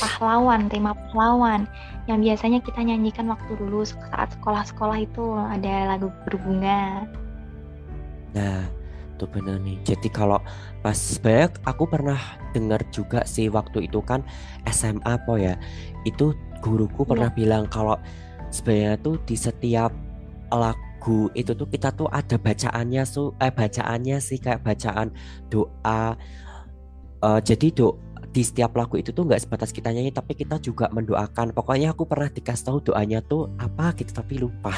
pahlawan 0.00 0.68
tema 0.68 0.92
pahlawan 0.92 1.64
yang 2.04 2.20
biasanya 2.20 2.60
kita 2.60 2.84
nyanyikan 2.84 3.32
waktu 3.32 3.56
dulu 3.56 3.80
saat 3.84 4.32
sekolah-sekolah 4.36 4.98
itu 5.08 5.24
ada 5.40 5.96
lagu 5.96 6.12
gugur 6.20 6.36
bunga. 6.52 7.08
Nah 8.36 8.60
tuh 9.16 9.30
benar 9.32 9.56
nih. 9.64 9.80
Jadi 9.88 10.12
kalau 10.12 10.36
pas 10.84 10.98
banyak 11.24 11.64
aku 11.64 11.88
pernah 11.88 12.20
dengar 12.52 12.84
juga 12.92 13.24
sih 13.24 13.48
waktu 13.48 13.88
itu 13.88 14.04
kan 14.04 14.20
SMA 14.68 15.16
po 15.24 15.40
ya 15.40 15.56
itu 16.04 16.36
guruku 16.60 17.08
pernah 17.08 17.32
ya. 17.32 17.36
bilang 17.36 17.64
kalau 17.72 17.96
sebenarnya 18.54 18.94
tuh 19.02 19.18
di 19.26 19.34
setiap 19.34 19.90
lagu 20.54 21.26
itu 21.34 21.50
tuh 21.52 21.66
kita 21.66 21.90
tuh 21.90 22.06
ada 22.14 22.38
bacaannya 22.38 23.02
su 23.02 23.34
eh 23.42 23.50
bacaannya 23.50 24.22
sih 24.22 24.38
kayak 24.38 24.62
bacaan 24.62 25.10
doa. 25.50 26.14
Uh, 27.24 27.40
jadi 27.40 27.72
do 27.72 27.98
di 28.34 28.42
setiap 28.42 28.74
lagu 28.74 28.98
itu 28.98 29.10
tuh 29.14 29.24
nggak 29.26 29.46
sebatas 29.46 29.70
kita 29.74 29.90
nyanyi 29.90 30.14
tapi 30.14 30.38
kita 30.38 30.62
juga 30.62 30.86
mendoakan. 30.94 31.50
Pokoknya 31.50 31.90
aku 31.90 32.06
pernah 32.06 32.30
dikasih 32.30 32.64
tahu 32.70 32.78
doanya 32.86 33.18
tuh 33.26 33.50
apa 33.58 33.90
gitu 33.98 34.14
tapi 34.14 34.38
lupa. 34.38 34.70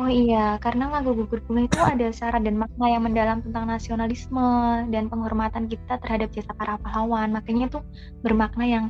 Oh 0.00 0.08
iya, 0.08 0.56
karena 0.64 0.88
lagu 0.88 1.12
Gugur 1.12 1.44
Bunga 1.44 1.68
itu 1.68 1.76
ada 1.76 2.08
syarat 2.08 2.40
dan 2.40 2.56
makna 2.56 2.88
yang 2.88 3.04
mendalam 3.04 3.44
tentang 3.44 3.68
nasionalisme 3.68 4.48
dan 4.88 5.12
penghormatan 5.12 5.68
kita 5.68 6.00
terhadap 6.00 6.32
jasa 6.32 6.56
para 6.56 6.80
pahlawan. 6.80 7.36
Makanya 7.36 7.68
itu 7.68 7.84
bermakna 8.24 8.64
yang 8.64 8.84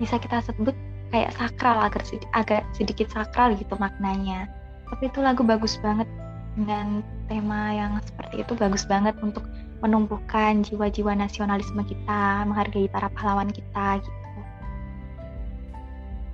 bisa 0.00 0.16
kita 0.16 0.40
sebut 0.40 0.72
kayak 1.16 1.32
sakral, 1.32 1.80
agak, 1.80 2.04
agak 2.36 2.62
sedikit 2.76 3.08
sakral 3.08 3.56
gitu 3.56 3.72
maknanya. 3.80 4.52
Tapi 4.92 5.08
itu 5.08 5.24
lagu 5.24 5.40
bagus 5.40 5.80
banget 5.80 6.04
dengan 6.52 7.00
tema 7.24 7.72
yang 7.72 7.96
seperti 8.04 8.44
itu 8.44 8.52
bagus 8.52 8.84
banget 8.84 9.16
untuk 9.24 9.48
menumbuhkan 9.80 10.60
jiwa-jiwa 10.60 11.16
nasionalisme 11.16 11.80
kita, 11.88 12.44
menghargai 12.44 12.92
para 12.92 13.08
pahlawan 13.16 13.48
kita 13.48 14.04
gitu. 14.04 14.12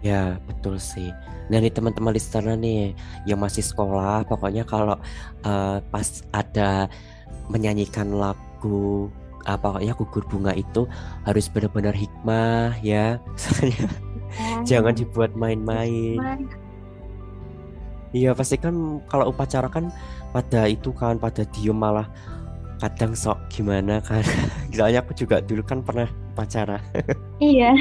Ya, 0.03 0.43
betul 0.51 0.83
sih. 0.83 1.15
Nah, 1.47 1.63
nih 1.63 1.71
teman-teman 1.71 2.11
listener 2.11 2.59
nih 2.59 2.91
yang 3.23 3.39
masih 3.39 3.63
sekolah, 3.63 4.27
pokoknya 4.27 4.67
kalau 4.67 4.99
uh, 5.47 5.79
pas 5.95 6.27
ada 6.35 6.91
menyanyikan 7.47 8.11
lagu 8.11 9.11
apa 9.43 9.79
uh, 9.79 9.83
ya 9.83 9.91
gugur 9.95 10.23
bunga 10.31 10.55
itu 10.55 10.87
harus 11.23 11.47
benar-benar 11.47 11.95
hikmah 11.95 12.79
ya. 12.83 13.23
Oh. 14.33 14.65
jangan 14.65 14.97
dibuat 14.97 15.37
main-main. 15.37 16.49
Iya, 18.13 18.37
pasti 18.37 18.61
kan 18.61 19.01
kalau 19.09 19.33
upacara 19.33 19.73
kan 19.73 19.89
pada 20.37 20.69
itu 20.69 20.93
kan 20.93 21.17
pada 21.17 21.49
diem 21.49 21.77
malah 21.77 22.09
kadang 22.81 23.17
sok 23.17 23.39
gimana 23.49 24.05
kan. 24.05 24.21
Soalnya 24.77 25.01
aku 25.01 25.17
juga 25.17 25.41
dulu 25.41 25.65
kan 25.65 25.81
pernah 25.81 26.09
pacara 26.33 26.81
iya. 27.41 27.73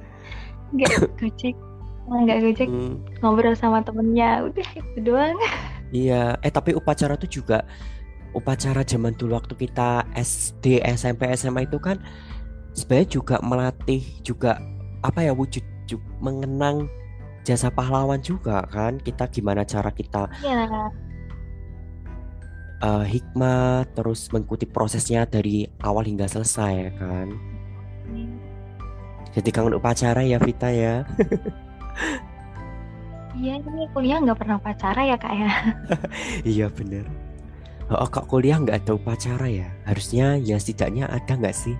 Nggak 0.76 0.92
gojek. 1.18 1.56
Nggak 2.08 2.38
gojek. 2.44 2.68
Hmm. 2.68 3.00
ngobrol 3.24 3.56
sama 3.56 3.80
temennya. 3.80 4.44
Udah 4.44 4.68
itu 4.76 4.98
doang. 5.00 5.36
Iya. 5.90 6.36
Eh 6.44 6.52
tapi 6.52 6.76
upacara 6.76 7.16
tuh 7.16 7.30
juga 7.30 7.64
upacara 8.36 8.86
zaman 8.86 9.16
dulu 9.18 9.40
waktu 9.40 9.54
kita 9.58 10.06
SD 10.14 10.84
SMP 10.86 11.26
SMA 11.34 11.66
itu 11.66 11.82
kan 11.82 11.98
sebenarnya 12.74 13.08
juga 13.10 13.36
melatih 13.42 14.02
juga 14.22 14.62
apa 15.00 15.24
ya 15.24 15.32
wujud 15.32 15.64
mengenang 16.22 16.86
jasa 17.42 17.72
pahlawan 17.72 18.20
juga 18.20 18.62
kan? 18.68 19.00
Kita 19.00 19.26
gimana 19.32 19.64
cara 19.66 19.90
kita 19.90 20.28
ya 20.44 20.90
uh, 22.80 23.04
hikmah 23.04 23.88
terus 23.92 24.28
mengikuti 24.32 24.64
prosesnya 24.64 25.28
dari 25.28 25.68
awal 25.84 26.04
hingga 26.08 26.26
selesai 26.26 26.72
ya 26.72 26.92
kan? 26.96 27.28
Jadi 29.30 29.48
kangen 29.54 29.78
upacara 29.78 30.26
ya 30.26 30.42
Vita 30.42 30.68
ya. 30.72 31.06
Iya 33.30 33.62
ini 33.62 33.86
kuliah 33.94 34.18
nggak 34.18 34.38
pernah 34.42 34.58
upacara 34.58 35.00
ya 35.06 35.16
kak 35.16 35.34
ya? 35.38 35.50
Iya 36.58 36.66
bener. 36.66 37.06
Oh 37.86 38.10
kak 38.10 38.26
kuliah 38.26 38.58
nggak 38.58 38.82
ada 38.84 38.92
upacara 38.98 39.46
ya? 39.46 39.70
Harusnya 39.86 40.34
ya 40.42 40.58
setidaknya 40.58 41.06
ada 41.06 41.32
nggak 41.38 41.54
sih 41.54 41.76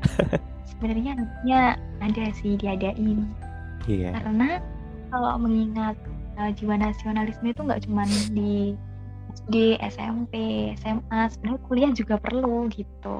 sebenarnya 0.80 1.12
harusnya 1.12 1.60
ada 2.00 2.24
sih 2.40 2.56
diadain 2.56 3.28
iya 3.84 4.16
karena 4.16 4.64
kalau 5.12 5.36
mengingat 5.36 6.00
uh, 6.40 6.48
jiwa 6.56 6.80
nasionalisme 6.80 7.52
itu 7.52 7.60
nggak 7.60 7.84
cuma 7.84 8.08
di 8.32 8.72
SD, 9.30 9.78
SMP, 9.78 10.34
SMA, 10.82 11.20
sebenarnya 11.30 11.60
kuliah 11.70 11.90
juga 11.94 12.18
perlu 12.18 12.66
gitu. 12.70 13.18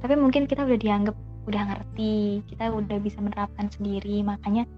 Tapi 0.00 0.14
mungkin 0.16 0.44
kita 0.44 0.64
udah 0.64 0.78
dianggap 0.80 1.16
udah 1.48 1.62
ngerti, 1.72 2.44
kita 2.48 2.68
udah 2.68 2.98
bisa 3.00 3.18
menerapkan 3.24 3.72
sendiri, 3.72 4.20
makanya 4.20 4.68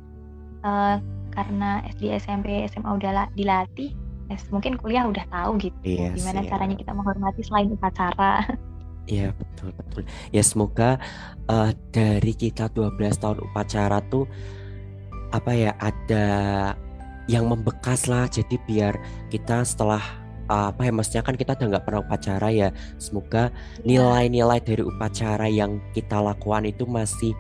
uh, 0.63 1.03
karena 1.35 1.83
SD, 1.99 2.15
SMP, 2.23 2.63
SMA 2.71 2.91
udah 2.95 3.27
dilatih, 3.35 3.91
ya 4.31 4.37
mungkin 4.55 4.79
kuliah 4.79 5.05
udah 5.07 5.27
tahu 5.29 5.59
gitu 5.59 5.77
yes, 5.83 6.15
gimana 6.17 6.47
yeah. 6.47 6.51
caranya 6.51 6.77
kita 6.79 6.93
menghormati 6.95 7.43
selain 7.43 7.75
upacara. 7.75 8.47
Iya 9.11 9.35
betul 9.35 9.75
betul. 9.75 10.03
Ya 10.31 10.43
semoga 10.47 11.01
uh, 11.51 11.71
dari 11.91 12.33
kita 12.39 12.71
12 12.71 13.19
tahun 13.19 13.39
upacara 13.43 13.99
tuh 14.07 14.31
apa 15.33 15.53
ya 15.57 15.73
ada 15.81 16.27
yang 17.27 17.49
membekas 17.49 18.11
lah 18.11 18.29
jadi 18.29 18.59
biar 18.69 18.95
kita 19.33 19.65
setelah 19.65 20.03
apa 20.53 20.85
ya 20.85 20.93
maksudnya 20.93 21.25
kan 21.25 21.33
kita 21.39 21.57
udah 21.57 21.67
nggak 21.77 21.85
pernah 21.87 22.03
upacara 22.05 22.49
ya. 22.53 22.69
Semoga 23.01 23.49
iya. 23.83 24.03
nilai-nilai 24.03 24.61
dari 24.61 24.83
upacara 24.85 25.49
yang 25.49 25.81
kita 25.97 26.21
lakukan 26.21 26.69
itu 26.69 26.85
masih 26.85 27.33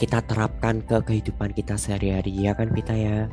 kita 0.00 0.24
terapkan 0.24 0.80
ke 0.80 0.96
kehidupan 1.04 1.52
kita 1.52 1.76
sehari-hari. 1.76 2.32
Ya 2.32 2.56
kan 2.56 2.72
Vita 2.72 2.96
ya? 2.96 3.28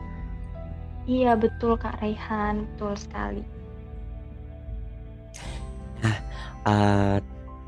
Iya 1.08 1.40
betul 1.40 1.80
Kak 1.80 2.04
Raihan. 2.04 2.68
Betul 2.76 3.00
sekali. 3.00 3.44
Nah 6.04 6.18
uh, 6.68 7.18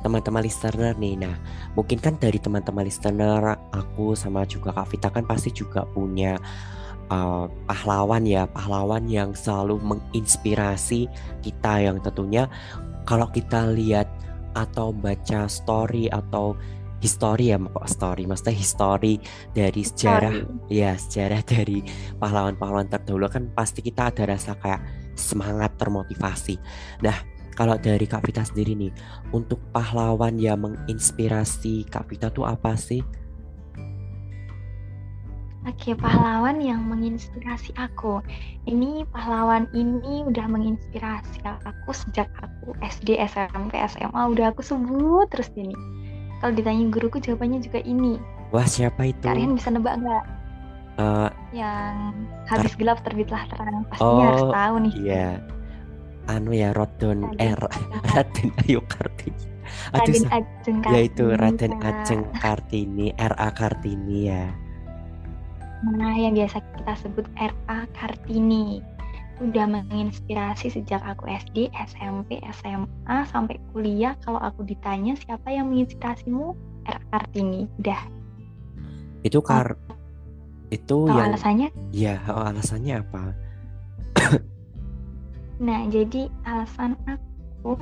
teman-teman 0.01 0.43
listener 0.43 0.95
nih 0.97 1.15
nah 1.19 1.35
mungkin 1.75 1.99
kan 1.99 2.15
dari 2.17 2.39
teman-teman 2.39 2.87
listener 2.87 3.59
aku 3.75 4.15
sama 4.15 4.47
juga 4.47 4.71
Kak 4.75 4.87
Vita 4.91 5.09
kan 5.11 5.23
pasti 5.27 5.51
juga 5.51 5.83
punya 5.89 6.39
uh, 7.11 7.45
pahlawan 7.67 8.23
ya 8.23 8.47
pahlawan 8.49 9.05
yang 9.09 9.35
selalu 9.35 9.77
menginspirasi 9.81 11.09
kita 11.43 11.73
yang 11.83 11.97
tentunya 11.99 12.47
kalau 13.03 13.27
kita 13.29 13.69
lihat 13.73 14.07
atau 14.57 14.89
baca 14.93 15.45
story 15.45 16.09
atau 16.09 16.57
history 16.99 17.55
ya 17.55 17.57
kok 17.59 17.87
story 17.87 18.27
maksudnya 18.27 18.55
history 18.55 19.13
dari 19.55 19.81
sejarah 19.87 20.35
story. 20.35 20.67
ya 20.83 20.91
sejarah 20.99 21.41
dari 21.47 21.79
pahlawan-pahlawan 22.19 22.91
terdahulu 22.91 23.31
kan 23.31 23.47
pasti 23.55 23.79
kita 23.79 24.11
ada 24.11 24.35
rasa 24.35 24.55
kayak 24.59 24.83
semangat 25.15 25.71
termotivasi 25.79 26.59
nah 26.99 27.15
kalau 27.59 27.75
dari 27.75 28.07
Kak 28.07 28.23
Vita 28.23 28.47
sendiri 28.47 28.71
nih 28.71 28.91
untuk 29.35 29.59
pahlawan 29.75 30.39
yang 30.39 30.63
menginspirasi 30.63 31.83
Kak 31.91 32.07
Vita 32.07 32.31
tuh 32.31 32.47
apa 32.47 32.79
sih 32.79 33.03
Oke, 35.67 35.91
pahlawan 35.91 36.63
yang 36.63 36.87
menginspirasi 36.87 37.75
aku. 37.75 38.23
Ini 38.63 39.03
pahlawan 39.11 39.67
ini 39.75 40.23
udah 40.23 40.47
menginspirasi 40.47 41.43
aku 41.43 41.91
sejak 41.91 42.31
aku 42.39 42.73
SD, 42.79 43.19
SMP, 43.19 43.75
SMA 43.91 44.21
udah 44.33 44.55
aku 44.55 44.63
sebut 44.63 45.27
terus 45.27 45.51
ini. 45.59 45.75
Kalau 46.39 46.55
ditanya 46.55 46.87
guruku 46.87 47.19
jawabannya 47.19 47.59
juga 47.59 47.83
ini. 47.83 48.15
Wah, 48.55 48.63
siapa 48.63 49.11
itu? 49.11 49.19
Kalian 49.19 49.59
bisa 49.59 49.67
nebak 49.69 49.99
nggak? 49.99 50.25
Uh, 50.95 51.27
yang 51.51 52.15
habis 52.47 52.71
gelap 52.79 53.03
terbitlah 53.03 53.43
terang. 53.51 53.83
Pastinya 53.91 54.15
oh, 54.15 54.27
harus 54.31 54.47
tahu 54.47 54.75
nih. 54.87 54.93
Iya. 54.95 55.27
Anu 56.29 56.53
ya 56.53 56.69
Rodon 56.77 57.33
R 57.41 57.61
Raden 58.13 58.49
Ayu 58.61 58.79
Kartini. 58.85 59.49
Raden 59.89 60.25
Ajeng 60.29 60.77
Kartini. 60.85 60.93
Ya 60.93 60.99
itu 61.01 61.25
Raden 61.33 61.73
Ajeng 61.81 62.23
Kartini, 62.37 63.07
RA 63.17 63.49
Kartini 63.49 64.17
ya. 64.29 64.45
Nah, 65.79 66.13
yang 66.13 66.35
biasa 66.35 66.59
kita 66.59 66.93
sebut 66.99 67.25
RA 67.39 67.79
Kartini. 67.97 68.83
Udah 69.39 69.71
menginspirasi 69.71 70.67
sejak 70.67 70.99
aku 71.07 71.31
SD, 71.31 71.71
SMP, 71.87 72.43
SMA, 72.51 73.17
sampai 73.31 73.55
kuliah. 73.71 74.13
Kalau 74.21 74.37
aku 74.43 74.67
ditanya 74.67 75.15
siapa 75.15 75.47
yang 75.49 75.71
menginspirasimu, 75.71 76.53
RA 76.85 77.01
Kartini. 77.09 77.65
Udah. 77.79 78.01
Itu 79.23 79.39
kar... 79.39 79.79
Oh. 79.89 79.97
Itu 80.69 81.09
Tahu 81.09 81.17
yang... 81.17 81.33
alasannya? 81.33 81.69
Iya, 81.89 82.21
oh, 82.29 82.45
alasannya 82.45 82.95
apa? 83.01 83.23
Nah, 85.59 85.85
jadi 85.91 86.31
alasan 86.47 86.95
aku 87.05 87.75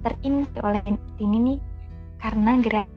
terinspirasi 0.00 0.64
oleh 0.64 0.82
ini 1.20 1.36
nih 1.44 1.60
karena 2.22 2.56
gerak 2.64 2.88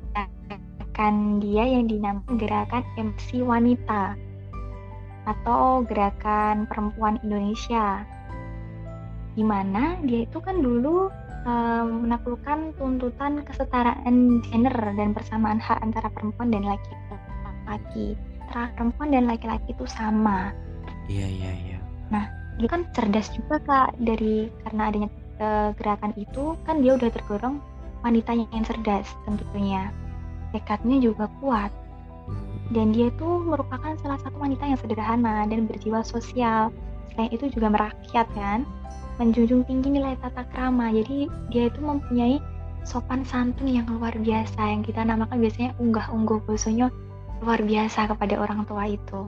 gerakan 0.93 1.41
dia 1.41 1.65
yang 1.65 1.89
dinamakan 1.89 2.38
gerakan 2.38 2.84
MC 3.02 3.41
Wanita 3.41 4.13
atau 5.26 5.82
gerakan 5.89 6.69
perempuan 6.69 7.17
Indonesia. 7.26 8.06
Di 9.34 9.41
mana 9.41 9.97
dia 10.06 10.30
itu 10.30 10.38
kan 10.38 10.62
dulu 10.62 11.10
um, 11.49 12.06
menaklukkan 12.06 12.78
tuntutan 12.78 13.41
kesetaraan 13.41 14.45
gender 14.45 14.76
dan 14.93 15.17
persamaan 15.17 15.58
hak 15.58 15.82
antara 15.82 16.13
perempuan 16.13 16.54
dan 16.54 16.69
laki-laki. 16.69 18.13
Perempuan 18.54 19.10
dan 19.10 19.26
laki-laki 19.26 19.73
itu 19.73 19.89
sama. 19.89 20.54
Iya 21.10 21.26
iya 21.26 21.52
iya. 21.58 21.80
Nah 22.13 22.42
dia 22.57 22.69
kan 22.69 22.85
cerdas 22.93 23.29
juga 23.33 23.57
kak. 23.63 23.89
Dari 24.01 24.49
karena 24.65 24.83
adanya 24.89 25.09
uh, 25.41 25.69
gerakan 25.77 26.13
itu 26.19 26.57
kan 26.67 26.81
dia 26.81 26.93
udah 26.97 27.09
tergolong 27.09 27.57
wanita 28.03 28.35
yang 28.35 28.63
cerdas 28.65 29.07
tentunya. 29.25 29.89
Tekadnya 30.53 31.01
juga 31.01 31.31
kuat. 31.41 31.71
Dan 32.71 32.95
dia 32.95 33.11
itu 33.11 33.27
merupakan 33.43 33.93
salah 33.99 34.17
satu 34.21 34.39
wanita 34.39 34.63
yang 34.65 34.79
sederhana 34.79 35.45
dan 35.49 35.67
berjiwa 35.67 36.01
sosial. 36.05 36.71
Selain 37.13 37.29
itu 37.29 37.51
juga 37.51 37.69
merakyat 37.69 38.27
kan? 38.33 38.65
Menjunjung 39.21 39.67
tinggi 39.67 39.93
nilai 39.93 40.17
tata 40.21 40.47
krama. 40.53 40.89
Jadi 40.89 41.29
dia 41.53 41.69
itu 41.69 41.79
mempunyai 41.83 42.41
sopan 42.83 43.23
santun 43.23 43.71
yang 43.71 43.87
luar 43.87 44.11
biasa 44.19 44.59
yang 44.59 44.83
kita 44.83 45.03
namakan 45.07 45.39
biasanya 45.39 45.71
unggah-ungguh 45.79 46.43
bosonya 46.43 46.91
luar 47.43 47.59
biasa 47.63 48.11
kepada 48.11 48.39
orang 48.39 48.63
tua 48.67 48.87
itu. 48.87 49.21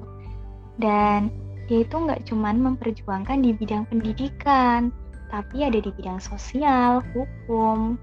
Dan 0.76 1.32
dia 1.66 1.82
itu 1.82 1.96
nggak 1.96 2.30
cuman 2.30 2.62
memperjuangkan 2.62 3.42
di 3.42 3.52
bidang 3.58 3.90
pendidikan, 3.90 4.94
tapi 5.34 5.66
ada 5.66 5.82
di 5.82 5.90
bidang 5.90 6.22
sosial, 6.22 7.02
hukum, 7.14 7.98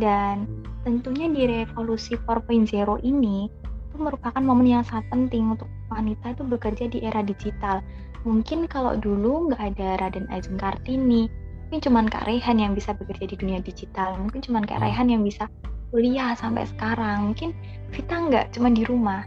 dan 0.00 0.48
tentunya 0.82 1.30
di 1.30 1.42
revolusi 1.46 2.18
4.0 2.18 2.66
ini 3.04 3.46
itu 3.94 3.96
merupakan 4.02 4.42
momen 4.42 4.66
yang 4.80 4.82
sangat 4.82 5.06
penting 5.14 5.54
untuk 5.54 5.70
wanita 5.86 6.34
itu 6.34 6.42
bekerja 6.42 6.84
di 6.90 6.98
era 7.06 7.22
digital. 7.22 7.78
Mungkin 8.26 8.66
kalau 8.66 8.98
dulu 8.98 9.52
nggak 9.52 9.62
ada 9.76 9.88
Raden 10.02 10.26
Ajeng 10.34 10.58
Kartini, 10.58 11.30
mungkin 11.68 11.80
cuma 11.84 12.02
Kak 12.08 12.26
Rehan 12.26 12.58
yang 12.58 12.72
bisa 12.74 12.90
bekerja 12.96 13.30
di 13.30 13.36
dunia 13.38 13.60
digital. 13.62 14.18
Mungkin 14.18 14.42
cuma 14.42 14.64
Kak 14.66 14.82
hmm. 14.82 14.84
Rehan 14.90 15.06
yang 15.14 15.22
bisa 15.22 15.46
kuliah 15.94 16.34
sampai 16.34 16.66
sekarang. 16.66 17.30
Mungkin 17.30 17.54
Vita 17.94 18.16
nggak 18.18 18.56
cuma 18.56 18.74
di 18.74 18.82
rumah. 18.82 19.22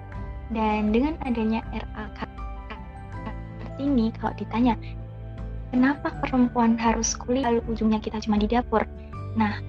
Dan 0.51 0.91
dengan 0.95 1.19
adanya 1.23 1.63
RA 1.71 2.07
Kartini, 3.77 4.09
kalau 4.17 4.33
ditanya, 4.41 4.73
kenapa 5.69 6.09
perempuan 6.25 6.81
harus 6.81 7.13
kuliah 7.13 7.53
lalu 7.53 7.61
ujungnya 7.69 8.01
kita 8.01 8.17
cuma 8.25 8.41
di 8.41 8.49
dapur? 8.49 8.81
Nah, 9.37 9.61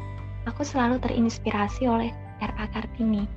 aku 0.49 0.65
selalu 0.65 0.97
terinspirasi 1.05 1.85
oleh 1.85 2.09
RA 2.41 2.65
Kartini 2.73 3.29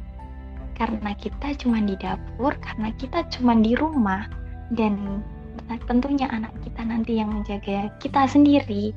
karena 0.80 1.12
kita 1.20 1.60
cuma 1.60 1.84
di 1.84 2.00
dapur, 2.00 2.56
karena 2.64 2.88
kita 2.96 3.28
cuma 3.36 3.52
di 3.60 3.76
rumah, 3.76 4.32
dan 4.72 5.20
tentunya 5.92 6.32
anak 6.32 6.56
kita 6.64 6.88
nanti 6.88 7.20
yang 7.20 7.36
menjaga 7.36 7.92
kita 8.00 8.32
sendiri, 8.32 8.96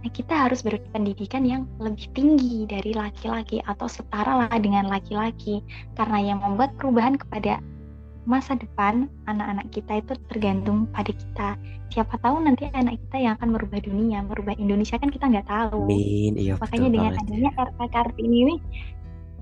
nah 0.00 0.08
kita 0.08 0.48
harus 0.48 0.64
berpendidikan 0.64 1.44
yang 1.44 1.68
lebih 1.76 2.08
tinggi 2.16 2.64
dari 2.64 2.96
laki-laki 2.96 3.60
atau 3.68 3.92
setara 3.92 4.48
lah 4.48 4.56
dengan 4.56 4.88
laki-laki, 4.88 5.60
karena 6.00 6.32
yang 6.32 6.40
membuat 6.40 6.72
perubahan 6.80 7.20
kepada 7.20 7.60
masa 8.24 8.56
depan 8.56 9.08
anak-anak 9.28 9.68
kita 9.72 10.00
itu 10.00 10.12
tergantung 10.32 10.88
pada 10.90 11.12
kita. 11.12 11.48
Siapa 11.92 12.16
tahu 12.18 12.40
nanti 12.42 12.66
anak 12.72 12.98
kita 13.08 13.16
yang 13.20 13.32
akan 13.36 13.54
merubah 13.54 13.80
dunia, 13.84 14.24
merubah 14.24 14.56
Indonesia 14.56 14.96
kan 14.96 15.12
kita 15.12 15.28
nggak 15.28 15.48
tahu. 15.48 15.86
Amin, 15.86 16.34
iya, 16.40 16.56
Makanya 16.56 16.88
dengan 16.90 17.12
adanya 17.20 17.50
RK 17.54 17.80
Kartini 17.92 18.36
ini 18.48 18.54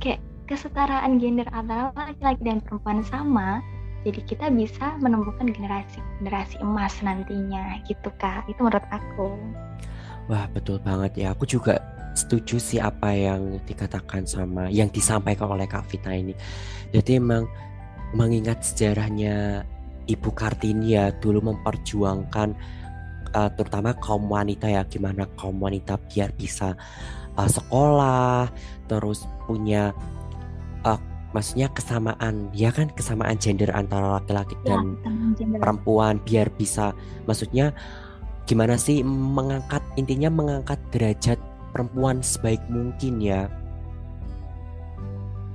kayak 0.02 0.20
kesetaraan 0.50 1.22
gender 1.22 1.46
antara 1.54 1.94
laki-laki 1.94 2.42
dan 2.42 2.58
perempuan 2.60 3.00
sama, 3.06 3.62
jadi 4.02 4.20
kita 4.26 4.46
bisa 4.50 4.98
menumbuhkan 4.98 5.46
generasi-generasi 5.46 6.58
emas 6.60 6.98
nantinya 7.06 7.78
gitu 7.86 8.10
kak. 8.18 8.44
Itu 8.50 8.66
menurut 8.66 8.84
aku. 8.90 9.30
Wah 10.26 10.50
betul 10.50 10.82
banget 10.82 11.22
ya. 11.22 11.34
Aku 11.34 11.46
juga 11.46 11.78
setuju 12.12 12.60
sih 12.60 12.78
apa 12.82 13.14
yang 13.16 13.56
dikatakan 13.64 14.28
sama 14.28 14.68
yang 14.68 14.92
disampaikan 14.92 15.48
oleh 15.48 15.64
Kak 15.64 15.88
Vita 15.88 16.12
ini. 16.12 16.36
Jadi 16.92 17.16
emang 17.16 17.48
mengingat 18.12 18.60
sejarahnya 18.64 19.64
Ibu 20.06 20.30
Kartini 20.34 20.98
ya 20.98 21.14
dulu 21.14 21.40
memperjuangkan 21.52 22.48
uh, 23.32 23.50
terutama 23.56 23.94
kaum 23.98 24.28
wanita 24.28 24.68
ya 24.68 24.82
gimana 24.86 25.24
kaum 25.38 25.56
wanita 25.62 25.96
biar 26.10 26.34
bisa 26.36 26.74
uh, 27.38 27.48
sekolah 27.48 28.50
terus 28.90 29.24
punya 29.46 29.94
uh, 30.84 31.00
maksudnya 31.32 31.72
kesamaan 31.72 32.52
ya 32.52 32.68
kan? 32.74 32.92
Kesamaan 32.92 33.40
gender 33.40 33.72
antara 33.72 34.20
laki-laki 34.20 34.58
ya, 34.62 34.76
dan 34.76 34.98
perempuan 35.56 36.20
biar 36.22 36.52
bisa 36.54 36.92
maksudnya 37.24 37.72
gimana 38.44 38.76
sih 38.76 39.00
mengangkat 39.06 39.80
intinya 39.96 40.28
mengangkat 40.28 40.76
derajat 40.92 41.38
perempuan 41.72 42.20
sebaik 42.20 42.60
mungkin 42.68 43.22
ya 43.22 43.48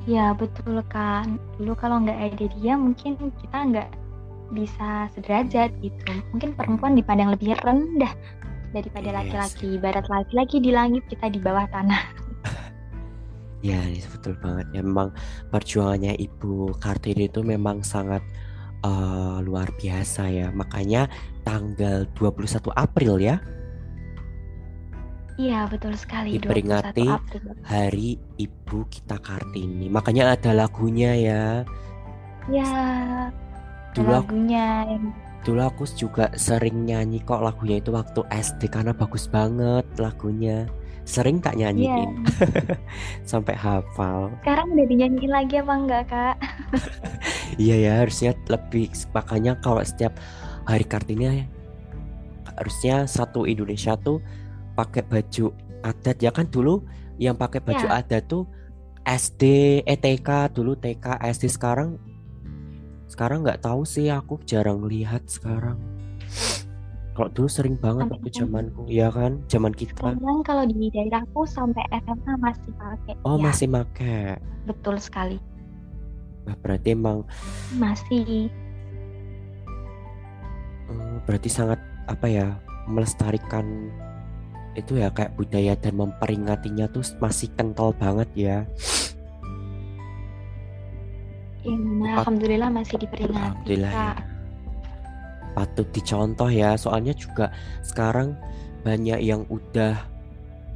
ya 0.08 0.32
betul 0.32 0.80
kan 0.88 1.36
dulu 1.60 1.76
kalau 1.76 2.00
nggak 2.00 2.16
ada 2.16 2.46
dia 2.58 2.74
mungkin 2.80 3.20
kita 3.20 3.58
nggak 3.60 3.90
bisa 4.56 5.12
sederajat 5.12 5.76
gitu 5.84 6.12
mungkin 6.32 6.56
perempuan 6.56 6.96
dipandang 6.96 7.36
lebih 7.36 7.60
rendah 7.60 8.16
daripada 8.72 9.20
laki-laki 9.20 9.76
yes. 9.76 9.82
barat 9.84 10.06
laki-laki 10.08 10.58
di 10.64 10.72
langit 10.72 11.04
kita 11.12 11.28
di 11.28 11.40
bawah 11.44 11.68
tanah 11.70 12.02
Ya, 13.66 13.82
betul 13.90 14.38
banget. 14.38 14.70
Ya, 14.70 14.86
memang 14.86 15.10
perjuangannya 15.50 16.14
Ibu 16.14 16.78
Kartini 16.78 17.26
itu 17.26 17.42
memang 17.42 17.82
sangat 17.82 18.22
uh, 18.86 19.42
luar 19.42 19.74
biasa 19.82 20.30
ya. 20.30 20.54
Makanya 20.54 21.10
tanggal 21.42 22.06
21 22.14 22.70
April 22.78 23.18
ya. 23.18 23.42
Iya, 25.38 25.70
betul 25.70 25.94
sekali. 25.94 26.42
Diperingati 26.42 27.06
Hari 27.70 28.18
Ibu 28.42 28.90
kita 28.90 29.22
Kartini. 29.22 29.86
Makanya 29.86 30.34
ada 30.34 30.52
lagunya 30.52 31.14
ya. 31.14 31.44
Ya. 32.50 32.74
Dulu 33.94 34.10
lagunya 34.14 34.86
Dulu 35.46 35.62
aku 35.64 35.88
juga 35.96 36.28
sering 36.36 36.90
nyanyi 36.90 37.24
kok 37.24 37.40
lagunya 37.40 37.80
itu 37.80 37.94
waktu 37.94 38.20
SD 38.28 38.68
karena 38.68 38.92
bagus 38.92 39.32
banget 39.32 39.88
lagunya 39.96 40.68
sering 41.08 41.40
tak 41.40 41.56
nyanyiin 41.56 42.28
yeah. 42.28 42.76
sampai 43.32 43.56
hafal. 43.56 44.28
Sekarang 44.44 44.76
udah 44.76 44.86
dinyanyiin 44.92 45.32
lagi 45.32 45.56
apa 45.64 45.74
enggak 45.80 46.04
kak? 46.12 46.36
iya 47.64 47.80
ya 47.80 47.92
harusnya 48.04 48.36
lebih 48.52 48.92
makanya 49.16 49.56
kalau 49.64 49.80
setiap 49.88 50.20
hari 50.68 50.84
kartini 50.84 51.48
harusnya 52.60 53.08
satu 53.08 53.48
Indonesia 53.48 53.96
tuh 53.96 54.20
pakai 54.78 55.02
baju 55.02 55.50
adat 55.82 56.22
ya 56.22 56.30
kan 56.30 56.46
dulu 56.46 56.86
yang 57.18 57.34
pakai 57.34 57.58
baju 57.66 57.86
yeah. 57.90 57.98
adat 57.98 58.30
tuh 58.30 58.46
SD, 59.08 59.44
ETK 59.88 60.52
dulu 60.52 60.76
TK, 60.78 61.18
SD 61.34 61.50
sekarang 61.50 61.98
sekarang 63.08 63.42
nggak 63.42 63.64
tahu 63.64 63.88
sih 63.88 64.12
aku 64.12 64.38
jarang 64.44 64.84
lihat 64.84 65.26
sekarang. 65.32 65.80
Kalau 67.16 67.34
dulu 67.34 67.50
sering 67.50 67.80
banget 67.82 68.14
waktu 68.14 68.30
zamanku, 68.30 68.86
ya 68.92 69.10
kan? 69.10 69.42
Zaman 69.50 69.74
kita. 69.74 69.98
Sekarang 69.98 70.46
kalau 70.46 70.70
di 70.70 70.92
daerahku 70.94 71.50
sampai 71.50 71.82
SMA 72.06 72.34
masih 72.38 72.72
pakai. 72.78 73.14
Oh, 73.26 73.42
ya. 73.42 73.50
masih 73.50 73.68
pakai. 73.74 74.38
Betul 74.70 75.02
sekali. 75.02 75.42
Nah, 76.46 76.54
berarti 76.62 76.94
emang 76.94 77.26
masih 77.82 78.54
hmm, 80.92 81.26
berarti 81.26 81.50
sangat 81.50 81.80
apa 82.06 82.28
ya? 82.30 82.48
melestarikan 82.88 83.92
itu 84.78 85.02
ya 85.02 85.10
kayak 85.10 85.34
budaya 85.34 85.74
dan 85.74 85.98
memperingatinya 85.98 86.86
tuh 86.94 87.02
masih 87.18 87.50
kental 87.58 87.92
banget 87.98 88.30
ya. 88.38 88.58
Ya, 91.68 92.14
alhamdulillah 92.22 92.70
masih 92.72 93.02
diperingati. 93.02 93.36
Alhamdulillah. 93.36 93.92
Ya 93.92 94.38
patut 95.58 95.90
dicontoh 95.90 96.54
ya 96.54 96.78
soalnya 96.78 97.18
juga 97.18 97.50
sekarang 97.82 98.38
banyak 98.86 99.18
yang 99.26 99.42
udah 99.50 99.98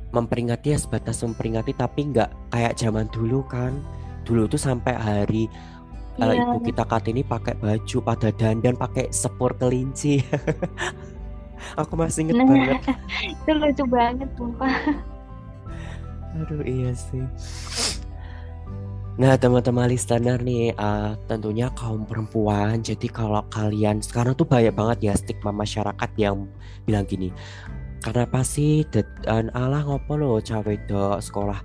memperingati 0.09 0.73
ya 0.73 0.81
sebatas 0.81 1.21
memperingati 1.21 1.77
tapi 1.77 2.09
nggak 2.09 2.49
kayak 2.49 2.73
zaman 2.81 3.05
dulu 3.13 3.45
kan 3.45 3.77
dulu 4.25 4.49
tuh 4.49 4.57
sampai 4.57 4.97
hari 4.97 5.45
yeah. 6.17 6.33
ibu 6.33 6.65
kita 6.65 6.83
ini 7.13 7.21
pakai 7.21 7.53
baju 7.61 7.97
pada 8.01 8.33
dandan 8.33 8.73
pakai 8.73 9.13
sepur 9.13 9.53
kelinci 9.53 10.25
aku 11.75 11.93
masih 11.95 12.27
inget 12.27 12.35
nah, 12.41 12.47
banget. 12.47 12.81
Itu 13.35 13.51
lucu 13.57 13.83
banget 13.87 14.29
sumpah. 14.35 14.75
Aduh 16.41 16.63
iya 16.63 16.91
sih. 16.95 17.25
Nah 19.19 19.35
teman-teman 19.35 19.91
listener 19.91 20.39
nih 20.39 20.73
uh, 20.79 21.19
tentunya 21.27 21.67
kaum 21.75 22.07
perempuan. 22.07 22.79
Jadi 22.79 23.11
kalau 23.11 23.43
kalian 23.51 23.99
sekarang 23.99 24.33
tuh 24.33 24.47
banyak 24.47 24.71
banget 24.71 24.97
ya 25.11 25.13
stigma 25.13 25.51
masyarakat 25.51 26.09
yang 26.17 26.47
bilang 26.87 27.05
gini 27.05 27.29
kenapa 28.01 28.41
sih? 28.41 28.83
Dan 28.89 29.53
Allah 29.53 29.85
ngopo 29.85 30.17
lo 30.17 30.41
cawe 30.41 30.73
do 30.89 31.21
sekolah 31.21 31.59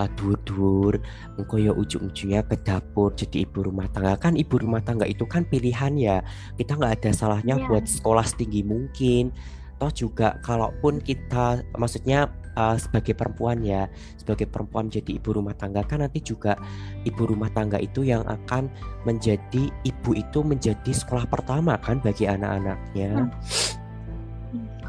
uh, 0.00 0.08
dur-dur 0.16 0.98
engkau 1.36 1.60
ya 1.60 1.70
ujung-ujungnya 1.76 2.42
ke 2.48 2.56
dapur 2.64 3.12
jadi 3.12 3.44
ibu 3.44 3.68
rumah 3.68 3.86
tangga. 3.92 4.16
Kan 4.18 4.34
ibu 4.40 4.56
rumah 4.58 4.80
tangga 4.80 5.04
itu 5.04 5.28
kan 5.28 5.44
pilihan 5.46 5.94
ya. 6.00 6.24
Kita 6.56 6.80
nggak 6.80 7.04
ada 7.04 7.10
salahnya 7.12 7.60
yeah. 7.60 7.68
buat 7.68 7.84
sekolah 7.84 8.24
setinggi 8.24 8.64
mungkin. 8.64 9.30
Toh 9.76 9.92
juga 9.92 10.40
kalaupun 10.40 10.98
kita 11.04 11.60
maksudnya 11.76 12.32
uh, 12.56 12.76
sebagai 12.78 13.12
perempuan 13.16 13.60
ya 13.64 13.88
sebagai 14.14 14.46
perempuan 14.46 14.86
menjadi 14.86 15.18
ibu 15.18 15.30
rumah 15.34 15.56
tangga 15.58 15.82
kan 15.82 16.06
nanti 16.06 16.22
juga 16.22 16.54
ibu 17.02 17.22
rumah 17.26 17.50
tangga 17.50 17.82
itu 17.82 18.06
yang 18.06 18.22
akan 18.28 18.70
menjadi 19.02 19.72
ibu 19.82 20.10
itu 20.14 20.38
menjadi 20.46 20.92
sekolah 20.94 21.26
pertama 21.26 21.74
kan 21.82 21.98
bagi 21.98 22.30
anak-anaknya. 22.30 23.26
Hmm. 23.26 23.81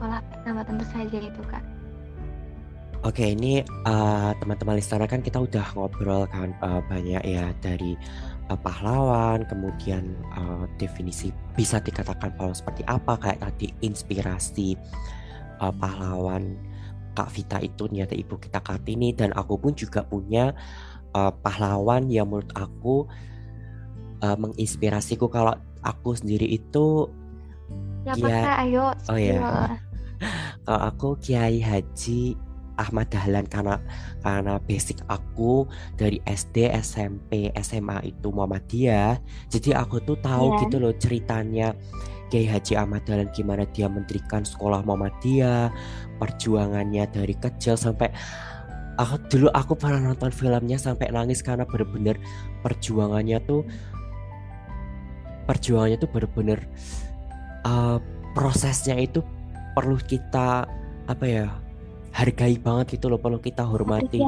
Sekolah 0.04 0.20
pertama 0.36 0.68
tentu 0.68 0.84
saja 0.92 1.16
itu 1.16 1.42
kak 1.48 1.64
Oke 3.08 3.36
ini 3.36 3.64
uh, 3.88 4.36
teman-teman 4.40 4.76
listener 4.76 5.08
kan 5.08 5.24
kita 5.24 5.40
udah 5.40 5.64
ngobrol 5.76 6.28
kan 6.28 6.52
uh, 6.60 6.84
banyak 6.92 7.24
ya 7.24 7.56
dari 7.64 7.96
uh, 8.52 8.60
pahlawan 8.60 9.48
kemudian 9.48 10.12
uh, 10.36 10.68
definisi 10.76 11.32
bisa 11.56 11.80
dikatakan 11.80 12.36
pahlawan 12.36 12.52
seperti 12.52 12.84
apa 12.84 13.16
kayak 13.16 13.40
tadi 13.44 13.72
inspirasi 13.80 14.76
uh, 15.64 15.72
pahlawan 15.72 16.60
Kak 17.16 17.32
Vita 17.32 17.64
itu 17.64 17.88
ternyata 17.88 18.12
ibu 18.12 18.36
kita 18.36 18.60
Kartini 18.60 19.16
dan 19.16 19.32
aku 19.36 19.56
pun 19.56 19.72
juga 19.72 20.04
punya 20.04 20.52
uh, 21.16 21.32
pahlawan 21.32 22.12
yang 22.12 22.28
menurut 22.28 22.52
aku 22.56 23.08
uh, 24.20 24.36
menginspirasiku 24.36 25.32
kalau 25.32 25.56
aku 25.80 26.12
sendiri 26.16 26.60
itu 26.60 27.08
Siapa 28.04 28.28
ya, 28.28 28.40
kak? 28.44 28.58
Ayo. 28.68 28.86
Oh 29.08 29.20
ya. 29.20 29.40
Kalau 30.66 30.82
aku 30.90 31.08
Kiai 31.20 31.60
Haji 31.60 32.38
Ahmad 32.78 33.10
Dahlan 33.14 33.46
karena 33.46 33.78
karena 34.26 34.58
basic 34.66 35.02
aku 35.06 35.70
dari 35.94 36.18
SD, 36.26 36.74
SMP, 36.82 37.54
SMA 37.62 38.02
itu 38.10 38.34
Muhammadiyah. 38.34 39.22
Jadi 39.50 39.78
aku 39.78 40.02
tuh 40.02 40.18
tahu 40.18 40.58
yeah. 40.58 40.60
gitu 40.66 40.76
loh 40.82 40.94
ceritanya 40.98 41.78
Kiai 42.34 42.50
Haji 42.50 42.74
Ahmad 42.74 43.06
Dahlan 43.06 43.30
gimana 43.30 43.70
dia 43.70 43.86
mendirikan 43.86 44.42
sekolah 44.42 44.82
Muhammadiyah, 44.82 45.70
perjuangannya 46.18 47.06
dari 47.14 47.36
kecil 47.38 47.78
sampai 47.78 48.10
aku 48.98 49.16
dulu 49.30 49.48
aku 49.54 49.74
pernah 49.78 50.14
nonton 50.14 50.30
filmnya 50.30 50.78
sampai 50.78 51.10
nangis 51.10 51.42
karena 51.42 51.66
bener-bener 51.66 52.18
perjuangannya 52.62 53.42
tuh 53.46 53.66
perjuangannya 55.50 55.98
tuh 55.98 56.10
bener-bener 56.14 56.60
uh, 57.66 57.98
prosesnya 58.38 58.98
itu 58.98 59.26
perlu 59.74 59.98
kita 60.02 60.70
apa 61.10 61.26
ya 61.26 61.46
hargai 62.14 62.62
banget 62.62 62.98
gitu 62.98 63.10
loh 63.10 63.18
perlu 63.18 63.42
kita 63.42 63.66
hormati. 63.66 64.22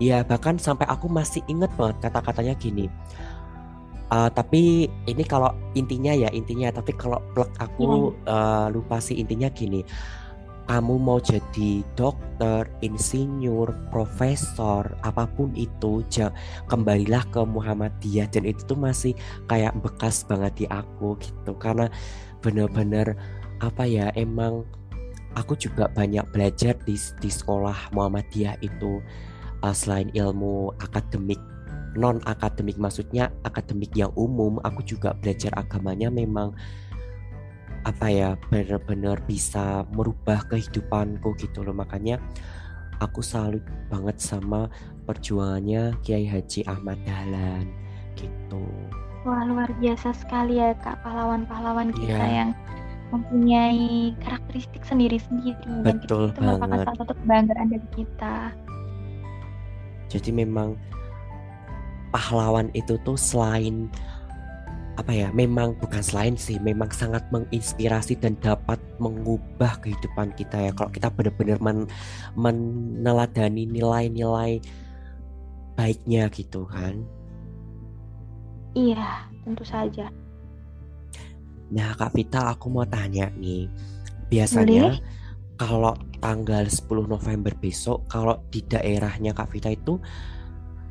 Iya 0.00 0.24
bahkan 0.24 0.56
sampai 0.56 0.88
aku 0.88 1.06
masih 1.12 1.44
inget 1.46 1.68
banget 1.76 2.08
kata-katanya 2.08 2.56
gini. 2.56 2.88
Uh, 4.12 4.28
tapi 4.28 4.92
ini 5.08 5.24
kalau 5.24 5.56
intinya 5.72 6.12
ya 6.12 6.28
intinya 6.36 6.68
tapi 6.68 6.92
kalau 6.92 7.16
plek 7.32 7.48
aku 7.56 8.12
uh, 8.28 8.68
lupa 8.72 9.00
sih 9.00 9.20
intinya 9.20 9.52
gini. 9.52 9.84
Kamu 10.62 10.94
mau 10.94 11.20
jadi 11.20 11.84
dokter, 11.98 12.64
insinyur, 12.80 13.68
profesor, 13.92 14.86
apa 15.04 15.28
pun 15.36 15.52
itu, 15.52 16.00
kembalilah 16.70 17.28
ke 17.28 17.44
Muhammadiyah. 17.44 18.30
Dan 18.32 18.48
itu 18.48 18.64
tuh 18.64 18.78
masih 18.78 19.12
kayak 19.52 19.76
bekas 19.84 20.24
banget 20.24 20.64
di 20.64 20.66
aku 20.72 21.18
gitu. 21.20 21.52
Karena 21.60 21.92
bener-bener 22.40 23.18
apa 23.62 23.86
ya 23.86 24.10
emang 24.18 24.66
aku 25.38 25.54
juga 25.54 25.86
banyak 25.94 26.26
belajar 26.34 26.74
di 26.82 26.98
di 26.98 27.30
sekolah 27.30 27.94
Muhammadiyah 27.94 28.58
itu 28.60 28.98
uh, 29.62 29.74
selain 29.74 30.10
ilmu 30.12 30.74
akademik 30.82 31.38
non 31.94 32.18
akademik 32.26 32.76
maksudnya 32.76 33.30
akademik 33.46 33.94
yang 33.94 34.10
umum 34.18 34.58
aku 34.66 34.82
juga 34.82 35.14
belajar 35.14 35.54
agamanya 35.54 36.10
memang 36.10 36.52
apa 37.82 38.06
ya 38.10 38.30
benar-benar 38.50 39.18
bisa 39.26 39.82
merubah 39.90 40.46
kehidupanku 40.46 41.34
gitu 41.38 41.66
loh 41.66 41.74
makanya 41.74 42.18
aku 43.02 43.20
salut 43.20 43.62
banget 43.90 44.22
sama 44.22 44.70
perjuangannya 45.04 45.98
Kiai 46.06 46.26
Haji 46.30 46.62
Ahmad 46.70 46.98
Dahlan 47.02 47.66
gitu 48.14 48.62
wah 49.26 49.42
luar 49.44 49.70
biasa 49.82 50.14
sekali 50.14 50.62
ya 50.62 50.74
kak 50.78 51.02
pahlawan-pahlawan 51.02 51.90
kita 51.90 52.14
yeah. 52.22 52.34
yang 52.46 52.50
mempunyai 53.12 54.16
karakteristik 54.24 54.82
sendiri-sendiri 54.88 55.84
dan 55.84 56.00
Betul 56.00 56.32
itu 56.32 56.40
merupakan 56.40 56.80
salah 56.80 56.96
satu 56.96 57.12
kebanggaan 57.12 57.68
dari 57.68 57.88
kita. 57.92 58.36
Jadi 60.08 60.30
memang 60.32 60.74
pahlawan 62.12 62.72
itu 62.72 62.96
tuh 63.04 63.16
selain 63.16 63.92
apa 64.92 65.08
ya 65.08 65.32
memang 65.32 65.72
bukan 65.80 66.04
selain 66.04 66.36
sih 66.36 66.60
memang 66.60 66.92
sangat 66.92 67.24
menginspirasi 67.32 68.20
dan 68.20 68.36
dapat 68.44 68.76
mengubah 69.00 69.80
kehidupan 69.84 70.32
kita 70.36 70.68
ya. 70.68 70.72
Kalau 70.72 70.88
kita 70.92 71.08
benar-benar 71.12 71.60
men 71.60 71.88
meneladani 72.36 73.68
nilai-nilai 73.68 74.60
baiknya 75.76 76.28
gitu 76.32 76.64
kan. 76.68 77.04
Iya 78.72 79.28
tentu 79.44 79.64
saja 79.68 80.08
Nah, 81.72 81.96
Kak 81.96 82.12
Vita, 82.12 82.52
aku 82.52 82.68
mau 82.68 82.84
tanya 82.84 83.32
nih. 83.32 83.64
Biasanya 84.28 84.92
Boleh? 84.92 85.00
kalau 85.56 85.94
tanggal 86.20 86.64
10 86.68 87.08
November 87.08 87.52
besok, 87.56 88.04
kalau 88.12 88.44
di 88.52 88.60
daerahnya 88.64 89.32
Kak 89.32 89.48
Vita 89.52 89.72
itu 89.72 89.96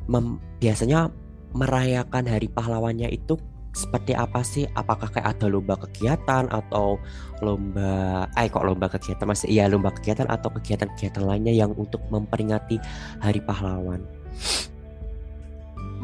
mem 0.09 0.41
biasanya 0.57 1.13
merayakan 1.53 2.25
hari 2.25 2.49
pahlawannya 2.49 3.13
itu 3.13 3.37
seperti 3.71 4.11
apa 4.11 4.43
sih? 4.43 4.67
Apakah 4.75 5.07
kayak 5.13 5.37
ada 5.37 5.47
lomba 5.47 5.79
kegiatan 5.79 6.49
atau 6.51 6.99
lomba, 7.39 8.27
eh 8.35 8.51
kok 8.51 8.67
lomba 8.67 8.91
kegiatan 8.91 9.23
masih 9.23 9.47
iya 9.47 9.71
lomba 9.71 9.95
kegiatan 9.95 10.27
atau 10.27 10.51
kegiatan-kegiatan 10.59 11.23
lainnya 11.23 11.55
yang 11.55 11.71
untuk 11.79 12.03
memperingati 12.11 12.81
Hari 13.23 13.39
Pahlawan? 13.47 14.03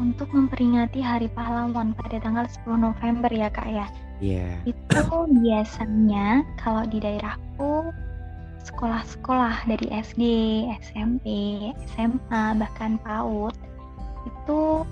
Untuk 0.00 0.30
memperingati 0.32 1.02
Hari 1.02 1.28
Pahlawan 1.34 1.92
pada 1.92 2.16
tanggal 2.22 2.46
10 2.46 2.78
November 2.78 3.30
ya 3.34 3.50
kak 3.52 3.68
ya. 3.68 3.86
Yeah. 4.18 4.58
Itu 4.66 5.30
biasanya 5.30 6.42
kalau 6.58 6.82
di 6.90 6.98
daerahku 6.98 7.94
sekolah-sekolah 8.66 9.64
dari 9.70 9.86
SD, 9.94 10.22
SMP, 10.82 11.26
SMA 11.94 12.58
bahkan 12.58 12.98
PAUD 13.00 13.54
itu 14.26 14.82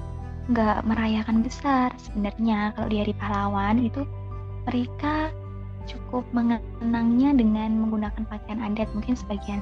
nggak 0.46 0.86
merayakan 0.86 1.42
besar 1.42 1.90
sebenarnya 1.98 2.70
kalau 2.78 2.86
di 2.86 3.02
hari 3.02 3.14
pahlawan 3.18 3.82
itu 3.82 4.06
mereka 4.62 5.34
cukup 5.90 6.22
mengenangnya 6.30 7.34
dengan 7.34 7.74
menggunakan 7.82 8.22
pakaian 8.30 8.62
adat 8.62 8.86
mungkin 8.94 9.18
sebagian 9.18 9.58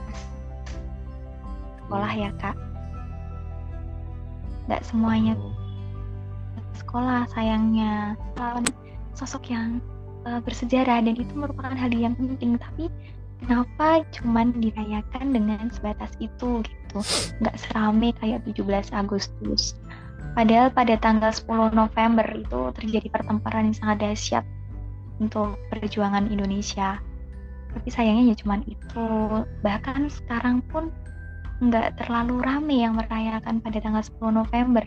sekolah 1.84 2.12
ya 2.12 2.30
kak 2.36 2.56
nggak 4.68 4.84
semuanya 4.84 5.36
oh. 5.40 5.52
sekolah 6.76 7.28
sayangnya 7.32 8.16
pahlawan 8.36 8.64
sosok 9.14 9.50
yang 9.50 9.78
uh, 10.28 10.40
bersejarah 10.42 11.02
dan 11.04 11.14
itu 11.14 11.32
merupakan 11.34 11.72
hal 11.72 11.90
yang 11.94 12.14
penting. 12.18 12.58
Tapi 12.58 12.90
kenapa 13.42 14.02
cuman 14.14 14.54
dirayakan 14.58 15.34
dengan 15.34 15.66
sebatas 15.70 16.12
itu 16.18 16.62
gitu? 16.62 16.98
Nggak 17.40 17.56
serame 17.58 18.12
kayak 18.18 18.42
17 18.46 18.90
Agustus. 18.94 19.78
Padahal 20.34 20.74
pada 20.74 20.98
tanggal 20.98 21.30
10 21.30 21.78
November 21.78 22.26
itu 22.34 22.60
terjadi 22.74 23.06
pertempuran 23.06 23.70
yang 23.70 23.76
sangat 23.78 23.96
dahsyat 24.02 24.44
untuk 25.22 25.54
perjuangan 25.70 26.26
Indonesia. 26.26 26.98
Tapi 27.70 27.88
sayangnya 27.90 28.34
ya 28.34 28.36
cuman 28.42 28.66
itu. 28.66 29.06
Bahkan 29.62 30.10
sekarang 30.10 30.62
pun 30.70 30.90
nggak 31.62 32.02
terlalu 32.02 32.42
rame 32.42 32.82
yang 32.82 32.98
merayakan 32.98 33.62
pada 33.62 33.78
tanggal 33.78 34.02
10 34.02 34.42
November 34.42 34.82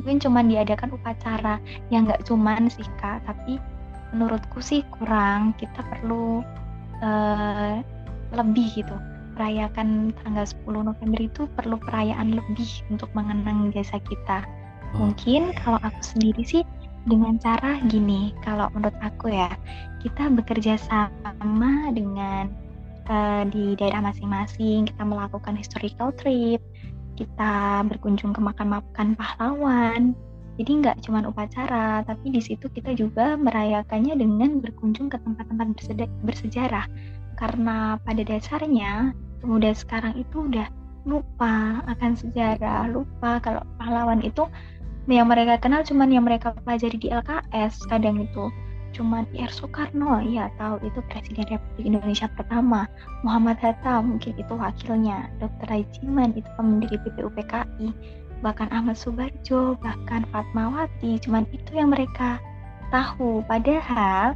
mungkin 0.00 0.18
cuma 0.22 0.40
diadakan 0.44 0.94
upacara. 0.96 1.60
Yang 1.88 2.02
nggak 2.12 2.22
cuman 2.28 2.62
sih 2.72 2.86
kak. 3.00 3.24
Tapi 3.24 3.58
menurutku 4.14 4.58
sih 4.62 4.84
kurang. 4.96 5.56
Kita 5.56 5.82
perlu 5.86 6.44
uh, 7.02 7.80
lebih 8.34 8.84
gitu. 8.84 8.96
Merayakan 9.36 10.16
tanggal 10.24 10.48
10 10.48 10.88
November 10.88 11.20
itu 11.20 11.44
perlu 11.52 11.76
perayaan 11.76 12.36
lebih 12.36 12.70
untuk 12.88 13.12
mengenang 13.12 13.68
jasa 13.72 14.00
kita. 14.04 14.44
Oh. 14.94 15.10
mungkin 15.10 15.50
kalau 15.58 15.82
aku 15.82 16.00
sendiri 16.00 16.42
sih 16.46 16.62
dengan 17.04 17.36
cara 17.42 17.82
gini. 17.86 18.32
Kalau 18.46 18.70
menurut 18.72 18.96
aku 19.02 19.34
ya 19.34 19.50
kita 20.00 20.30
bekerja 20.30 20.78
sama 20.78 21.90
dengan 21.90 22.48
uh, 23.10 23.42
di 23.50 23.74
daerah 23.78 24.02
masing-masing. 24.02 24.88
Kita 24.88 25.02
melakukan 25.02 25.54
historical 25.58 26.14
trip 26.14 26.62
kita 27.16 27.82
berkunjung 27.88 28.36
ke 28.36 28.40
makam-makam 28.44 29.16
pahlawan. 29.16 30.12
Jadi 30.56 30.70
nggak 30.84 31.04
cuma 31.04 31.20
upacara, 31.24 32.00
tapi 32.04 32.32
di 32.32 32.40
situ 32.40 32.68
kita 32.72 32.96
juga 32.96 33.36
merayakannya 33.36 34.16
dengan 34.16 34.60
berkunjung 34.60 35.12
ke 35.12 35.20
tempat-tempat 35.20 35.76
bersejarah. 36.24 36.86
Karena 37.36 38.00
pada 38.00 38.22
dasarnya 38.24 39.12
pemuda 39.44 39.76
sekarang 39.76 40.16
itu 40.16 40.48
udah 40.48 40.68
lupa 41.04 41.84
akan 41.86 42.16
sejarah, 42.16 42.88
lupa 42.88 43.40
kalau 43.44 43.60
pahlawan 43.76 44.24
itu 44.24 44.48
yang 45.06 45.30
mereka 45.30 45.60
kenal 45.62 45.86
cuma 45.86 46.08
yang 46.08 46.26
mereka 46.26 46.50
pelajari 46.66 46.98
di 46.98 47.08
LKS 47.14 47.86
kadang 47.86 48.26
itu 48.26 48.50
cuman 48.96 49.28
Ir 49.36 49.52
Soekarno. 49.52 50.24
Ya 50.24 50.48
tahu. 50.56 50.80
Itu 50.80 51.04
Presiden 51.12 51.44
Republik 51.52 51.84
Indonesia 51.84 52.26
pertama. 52.32 52.88
Muhammad 53.20 53.60
Hatta 53.60 54.00
mungkin 54.00 54.32
itu 54.40 54.52
wakilnya. 54.56 55.28
Dr. 55.36 55.68
Rajiman 55.68 56.32
itu 56.32 56.48
pemendiri 56.56 56.96
PPUPKI 57.04 57.88
bahkan 58.44 58.68
Ahmad 58.72 58.96
Subarjo 58.96 59.76
bahkan 59.84 60.24
Fatmawati. 60.32 61.20
Cuman 61.20 61.44
itu 61.52 61.70
yang 61.76 61.92
mereka 61.92 62.40
tahu. 62.88 63.44
Padahal 63.44 64.32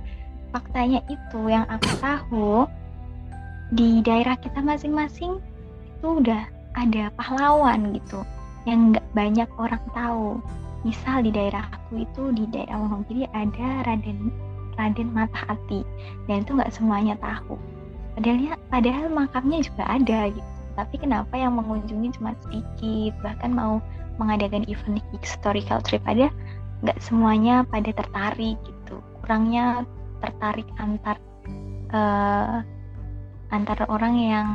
faktanya 0.53 1.01
itu 1.09 1.41
yang 1.49 1.65
aku 1.73 1.91
tahu 2.05 2.53
di 3.71 4.03
daerah 4.03 4.35
kita 4.35 4.59
masing-masing 4.59 5.39
itu 5.87 6.07
udah 6.19 6.43
ada 6.75 7.13
pahlawan 7.15 7.95
gitu 7.95 8.27
yang 8.67 8.93
nggak 8.93 9.07
banyak 9.15 9.49
orang 9.57 9.83
tahu. 9.95 10.43
Misal 10.81 11.21
di 11.21 11.31
daerah 11.31 11.69
aku 11.71 12.03
itu 12.03 12.33
di 12.33 12.45
daerah 12.49 12.81
Wonogiri 12.81 13.29
ada 13.37 13.85
Raden 13.85 14.33
Raden 14.77 15.11
Mata 15.15 15.49
Hati. 15.49 15.83
Dan 16.27 16.47
itu 16.47 16.55
nggak 16.55 16.73
semuanya 16.75 17.17
tahu. 17.19 17.57
Padahal 18.19 18.59
padahal 18.69 19.07
makamnya 19.11 19.59
juga 19.65 19.85
ada 19.87 20.29
gitu. 20.31 20.51
Tapi 20.79 20.95
kenapa 21.03 21.35
yang 21.35 21.59
mengunjungi 21.59 22.17
cuma 22.19 22.33
sedikit? 22.47 23.13
Bahkan 23.23 23.51
mau 23.53 23.83
mengadakan 24.21 24.69
event 24.69 25.01
historical 25.17 25.81
trip 25.81 26.05
aja 26.05 26.29
nggak 26.81 26.99
semuanya 27.01 27.65
pada 27.69 27.93
tertarik 27.93 28.57
gitu. 28.65 28.97
Kurangnya 29.21 29.85
tertarik 30.21 30.69
antar 30.81 31.17
uh, 31.93 32.65
antara 33.51 33.85
orang 33.89 34.15
yang 34.17 34.49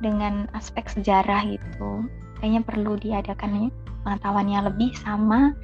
dengan 0.00 0.48
aspek 0.52 0.88
sejarah 0.88 1.44
gitu. 1.48 2.04
Kayaknya 2.40 2.60
perlu 2.64 2.92
diadakan 3.00 3.72
pengetahuannya 4.04 4.60
lebih 4.72 4.92
sama 5.00 5.56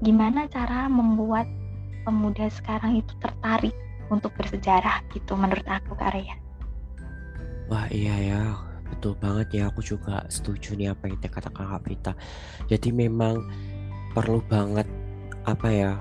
gimana 0.00 0.48
cara 0.48 0.88
membuat 0.88 1.46
pemuda 2.10 2.50
sekarang 2.50 2.98
itu 2.98 3.14
tertarik 3.22 3.70
untuk 4.10 4.34
bersejarah 4.34 5.06
gitu 5.14 5.38
menurut 5.38 5.62
aku 5.70 5.94
Karya. 5.94 6.34
Wah 7.70 7.86
iya 7.86 8.18
ya 8.18 8.42
betul 8.90 9.14
banget 9.22 9.54
ya 9.54 9.62
aku 9.70 9.78
juga 9.78 10.26
setuju 10.26 10.74
nih 10.74 10.90
apa 10.90 11.06
yang 11.06 11.22
dikatakan 11.22 11.70
Kak 11.70 11.82
Prita. 11.86 12.12
Jadi 12.66 12.90
memang 12.90 13.46
perlu 14.10 14.42
banget 14.50 14.90
apa 15.46 15.70
ya 15.70 15.94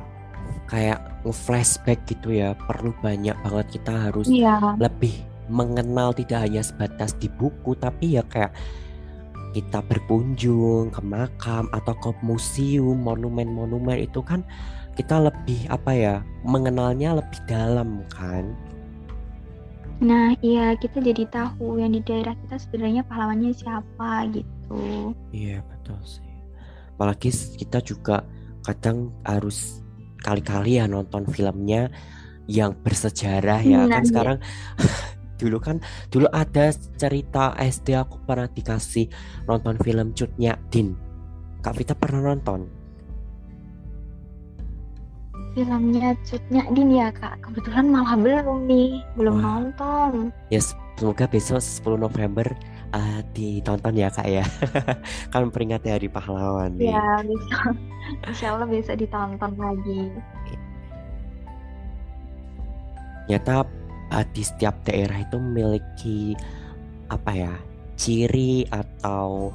kayak 0.65 1.21
nge-flashback 1.21 2.01
gitu 2.09 2.33
ya 2.33 2.57
perlu 2.65 2.89
banyak 3.05 3.37
banget 3.45 3.77
kita 3.77 4.09
harus 4.09 4.25
iya. 4.25 4.57
lebih 4.81 5.13
mengenal 5.45 6.09
tidak 6.17 6.49
hanya 6.49 6.65
sebatas 6.65 7.13
di 7.21 7.29
buku 7.29 7.77
tapi 7.77 8.17
ya 8.17 8.25
kayak 8.25 8.49
kita 9.53 9.81
berkunjung 9.85 10.89
ke 10.89 11.01
makam 11.05 11.69
atau 11.69 11.93
ke 11.97 12.09
museum 12.25 12.97
monumen-monumen 12.97 14.09
itu 14.09 14.25
kan 14.25 14.41
kita 14.99 15.15
lebih 15.31 15.63
apa 15.71 15.95
ya 15.95 16.15
mengenalnya 16.43 17.23
lebih 17.23 17.39
dalam 17.47 18.03
kan? 18.11 18.51
Nah 20.03 20.35
iya 20.43 20.75
kita 20.75 20.99
jadi 20.99 21.23
tahu 21.31 21.79
yang 21.79 21.95
di 21.95 22.03
daerah 22.03 22.35
kita 22.35 22.59
sebenarnya 22.59 23.07
pahlawannya 23.07 23.55
siapa 23.55 24.27
gitu. 24.35 25.15
Iya 25.31 25.63
betul 25.63 25.95
sih. 26.03 26.27
Apalagi 26.99 27.31
kita 27.31 27.79
juga 27.79 28.27
kadang 28.67 29.15
harus 29.23 29.79
kali-kali 30.19 30.83
ya 30.83 30.85
nonton 30.91 31.23
filmnya 31.31 31.87
yang 32.51 32.75
bersejarah 32.83 33.63
ya 33.63 33.87
nah, 33.87 33.95
kan? 33.95 34.03
iya. 34.03 34.09
sekarang 34.11 34.37
dulu 35.39 35.57
kan 35.63 35.79
dulu 36.11 36.27
ada 36.35 36.75
cerita 36.99 37.55
SD 37.55 37.95
aku 37.95 38.19
pernah 38.27 38.51
dikasih 38.51 39.07
nonton 39.47 39.79
film 39.79 40.11
Cutnya 40.11 40.59
Din. 40.67 40.91
Kak 41.63 41.79
Vita 41.79 41.95
pernah 41.95 42.35
nonton 42.35 42.78
filmnya 45.53 46.13
Cutnya 46.25 46.63
Din 46.73 46.93
ya 46.93 47.09
kak. 47.13 47.41
Kebetulan 47.41 47.89
malah 47.89 48.15
belum 48.17 48.69
nih 48.69 49.01
belum 49.17 49.41
Wah. 49.41 49.43
nonton. 49.45 50.33
Ya 50.53 50.61
yes, 50.61 50.77
semoga 50.97 51.25
besok 51.25 51.61
10 51.61 51.99
November 51.99 52.47
uh, 52.93 53.19
ditonton 53.33 53.95
ya 53.97 54.09
kak 54.13 54.27
ya. 54.27 54.45
Kan 55.33 55.49
peringati 55.49 55.89
hari 55.89 56.07
pahlawan 56.09 56.77
nih. 56.77 56.93
Ya 56.93 57.21
bisa 57.25 57.73
Insya 58.25 58.57
Allah 58.57 58.67
bisa 58.69 58.93
ditonton 58.97 59.53
lagi. 59.57 60.09
Nyata 63.29 63.65
uh, 64.13 64.25
di 64.33 64.41
setiap 64.41 64.81
daerah 64.85 65.21
itu 65.21 65.37
memiliki 65.37 66.33
apa 67.09 67.31
ya 67.33 67.53
ciri 67.97 68.65
atau 68.69 69.53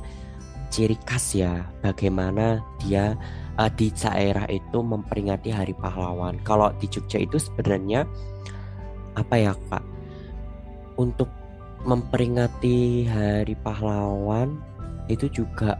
ciri 0.74 0.98
khas 1.06 1.38
ya 1.38 1.62
bagaimana 1.86 2.58
dia 2.82 3.14
uh, 3.58 3.70
di 3.72 3.90
daerah 3.94 4.46
itu 4.50 4.78
memperingati 4.82 5.50
Hari 5.54 5.74
Pahlawan. 5.78 6.40
Kalau 6.42 6.70
di 6.78 6.86
Jogja 6.90 7.22
itu 7.22 7.38
sebenarnya 7.38 8.06
apa 9.14 9.34
ya 9.38 9.52
kak? 9.70 9.84
Untuk 10.98 11.30
memperingati 11.84 13.04
Hari 13.06 13.54
Pahlawan 13.60 14.58
itu 15.10 15.28
juga 15.28 15.76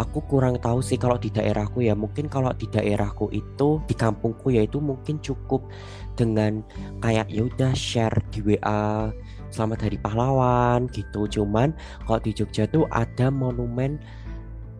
aku 0.00 0.24
kurang 0.24 0.56
tahu 0.56 0.80
sih 0.80 0.96
kalau 0.96 1.20
di 1.20 1.28
daerahku 1.28 1.84
ya 1.84 1.92
mungkin 1.92 2.32
kalau 2.32 2.48
di 2.56 2.64
daerahku 2.72 3.28
itu 3.36 3.84
di 3.84 3.92
kampungku 3.92 4.48
ya 4.48 4.64
itu 4.64 4.80
mungkin 4.80 5.20
cukup 5.20 5.68
dengan 6.16 6.64
kayak 7.04 7.28
ya 7.28 7.44
udah 7.44 7.76
share 7.76 8.16
di 8.32 8.40
WA 8.40 9.12
selamat 9.52 9.78
hari 9.84 10.00
pahlawan 10.00 10.88
gitu 10.96 11.28
cuman 11.28 11.76
kalau 12.08 12.20
di 12.24 12.32
Jogja 12.32 12.64
tuh 12.72 12.88
ada 12.88 13.28
monumen 13.28 14.00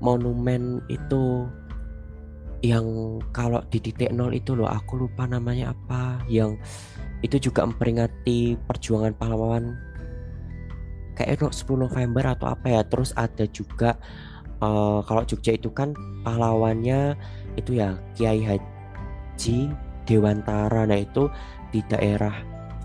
monumen 0.00 0.80
itu 0.88 1.44
yang 2.60 3.16
kalau 3.32 3.64
di 3.72 3.80
titik 3.80 4.12
nol 4.12 4.36
itu 4.36 4.52
loh 4.52 4.68
aku 4.68 5.00
lupa 5.00 5.24
namanya 5.24 5.72
apa 5.72 6.20
yang 6.28 6.60
itu 7.20 7.36
juga 7.50 7.64
memperingati 7.64 8.56
perjuangan 8.64 9.16
pahlawan. 9.16 9.76
Kayak 11.16 11.52
10 11.52 11.76
November 11.76 12.32
atau 12.32 12.48
apa 12.48 12.80
ya 12.80 12.82
terus 12.88 13.12
ada 13.12 13.44
juga 13.52 14.00
uh, 14.64 15.04
kalau 15.04 15.24
Jogja 15.28 15.52
itu 15.52 15.68
kan 15.68 15.92
pahlawannya 16.24 17.16
itu 17.60 17.76
ya 17.76 17.96
Kiai 18.16 18.40
Haji 18.40 19.72
Dewantara. 20.08 20.88
Nah 20.88 21.00
itu 21.00 21.28
di 21.72 21.84
daerah 21.92 22.32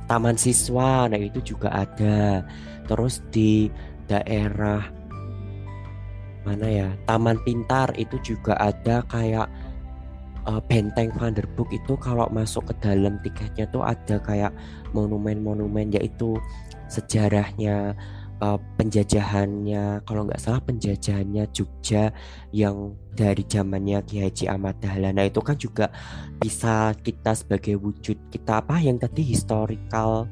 Taman 0.05 0.35
Siswa 0.35 1.07
nah 1.07 1.19
itu 1.19 1.39
juga 1.55 1.71
ada. 1.71 2.43
Terus 2.87 3.23
di 3.31 3.71
daerah 4.11 4.83
mana 6.45 6.67
ya 6.69 6.89
Taman 7.09 7.41
Pintar 7.41 7.89
itu 7.97 8.21
juga 8.21 8.53
ada 8.59 9.01
kayak 9.09 9.49
uh, 10.47 10.61
benteng 10.69 11.11
Vanderbook 11.17 11.69
itu 11.73 11.97
kalau 11.97 12.29
masuk 12.29 12.69
ke 12.71 12.73
dalam 12.81 13.17
tiketnya 13.21 13.65
tuh 13.69 13.85
ada 13.85 14.21
kayak 14.21 14.53
monumen-monumen 14.93 15.93
yaitu 15.93 16.37
sejarahnya 16.87 17.97
uh, 18.41 18.59
penjajahannya 18.77 20.05
kalau 20.05 20.25
nggak 20.25 20.41
salah 20.41 20.61
penjajahannya 20.63 21.49
Jogja 21.51 22.13
yang 22.53 22.93
dari 23.15 23.43
zamannya 23.45 24.03
Ki 24.05 24.21
Haji 24.21 24.45
Ahmad 24.51 24.77
Dahlan. 24.79 25.17
Nah 25.17 25.25
itu 25.27 25.41
kan 25.41 25.57
juga 25.57 25.89
bisa 26.39 26.93
kita 27.01 27.33
sebagai 27.35 27.79
wujud 27.79 28.17
kita 28.31 28.61
apa 28.61 28.79
yang 28.79 29.01
tadi 29.01 29.23
historical 29.25 30.29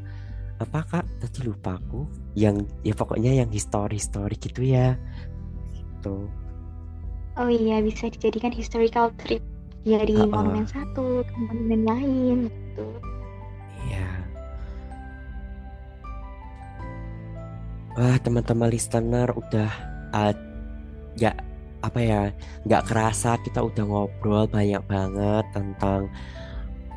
apa 0.62 0.80
kak 0.86 1.06
tadi 1.20 1.50
lupa 1.50 1.76
aku 1.76 2.08
yang 2.38 2.64
ya 2.88 2.96
pokoknya 2.96 3.44
yang 3.44 3.50
histori 3.52 4.00
histori 4.00 4.38
gitu 4.40 4.64
ya 4.64 4.96
gitu. 5.74 6.30
Oh 7.34 7.50
iya 7.50 7.82
bisa 7.82 8.14
dijadikan 8.14 8.54
historical 8.54 9.10
trip 9.18 9.42
dari 9.84 10.16
uh 10.16 10.24
-uh. 10.24 10.32
monumen 10.32 10.66
satu 10.68 11.22
ke 11.28 11.36
monumen 11.38 11.82
lain 11.84 12.38
gitu. 12.48 12.88
Iya. 13.88 14.10
Wah 17.94 18.18
teman-teman 18.24 18.72
listener 18.74 19.30
udah 19.36 19.70
uh, 20.16 20.34
gak 21.20 21.38
apa 21.84 22.00
ya 22.00 22.22
nggak 22.64 22.88
kerasa 22.88 23.36
kita 23.44 23.60
udah 23.60 23.84
ngobrol 23.84 24.48
banyak 24.48 24.80
banget 24.88 25.46
tentang 25.52 26.08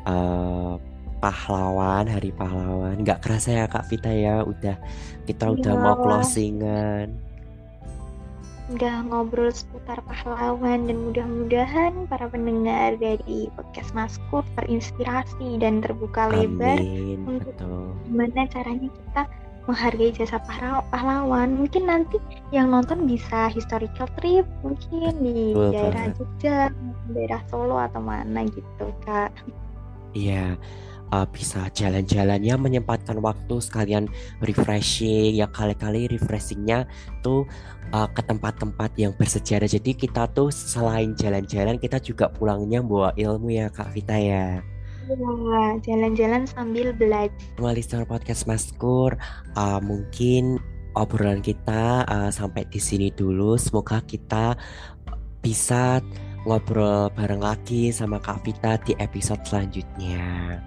uh, 0.07 0.79
pahlawan 1.19 2.07
hari 2.07 2.31
pahlawan 2.31 2.95
nggak 3.03 3.19
kerasa 3.19 3.51
ya 3.51 3.65
kak 3.67 3.83
Vita 3.91 4.07
ya 4.07 4.47
udah 4.47 4.79
kita 5.27 5.51
udah 5.51 5.73
ya, 5.75 5.81
mau 5.83 5.95
closingan 5.99 7.26
udah 8.67 9.07
ngobrol 9.07 9.47
seputar 9.47 10.03
pahlawan 10.03 10.91
dan 10.91 10.97
mudah-mudahan 11.07 11.93
para 12.11 12.27
pendengar 12.27 12.99
dari 12.99 13.47
podcast 13.55 13.95
Maskur 13.95 14.43
terinspirasi 14.59 15.63
dan 15.63 15.79
terbuka 15.79 16.27
Amin, 16.27 16.59
lebar 16.59 16.79
untuk 17.31 17.55
betul. 17.55 17.95
gimana 18.11 18.41
caranya 18.51 18.89
kita 18.91 19.23
menghargai 19.67 20.11
jasa 20.15 20.39
pahlawan. 20.91 21.59
Mungkin 21.59 21.83
nanti 21.91 22.17
yang 22.55 22.71
nonton 22.71 23.03
bisa 23.03 23.51
historical 23.51 24.07
trip 24.19 24.47
mungkin 24.63 25.11
di 25.19 25.51
Betul, 25.51 25.71
daerah 25.75 26.05
Jogja 26.15 26.57
daerah 27.11 27.41
Solo 27.51 27.75
atau 27.79 27.99
mana 28.03 28.47
gitu 28.47 28.87
kak. 29.03 29.31
Iya 30.15 30.55
uh, 31.11 31.27
bisa 31.27 31.67
jalan-jalannya 31.71 32.55
menyempatkan 32.57 33.19
waktu 33.19 33.59
sekalian 33.59 34.05
refreshing 34.43 35.37
ya 35.37 35.47
kali-kali 35.49 36.07
refreshingnya 36.11 36.87
tuh 37.23 37.47
uh, 37.93 38.07
ke 38.11 38.21
tempat-tempat 38.23 38.91
yang 38.99 39.13
bersejarah 39.15 39.67
jadi 39.67 39.91
kita 39.93 40.27
tuh 40.31 40.51
selain 40.51 41.15
jalan-jalan 41.15 41.79
kita 41.79 41.99
juga 42.01 42.31
pulangnya 42.31 42.83
bawa 42.83 43.13
ilmu 43.15 43.51
ya 43.51 43.67
kak 43.71 43.91
Vita 43.93 44.17
ya 44.17 44.59
Iya, 45.07 45.79
jalan-jalan 45.87 46.43
sambil 46.51 46.91
belajar. 46.91 47.31
Listener 47.55 48.03
podcast 48.03 48.43
Maskur, 48.43 49.15
uh, 49.55 49.79
mungkin 49.79 50.59
obrolan 50.99 51.39
kita 51.39 52.03
uh, 52.03 52.27
sampai 52.27 52.67
di 52.67 52.75
sini 52.75 53.07
dulu. 53.15 53.55
Semoga 53.55 54.03
kita 54.03 54.59
bisa 55.39 56.03
ngobrol 56.43 57.07
bareng 57.15 57.39
lagi 57.39 57.87
sama 57.95 58.19
Kak 58.19 58.43
Vita 58.43 58.75
di 58.83 58.99
episode 58.99 59.47
selanjutnya. 59.47 60.59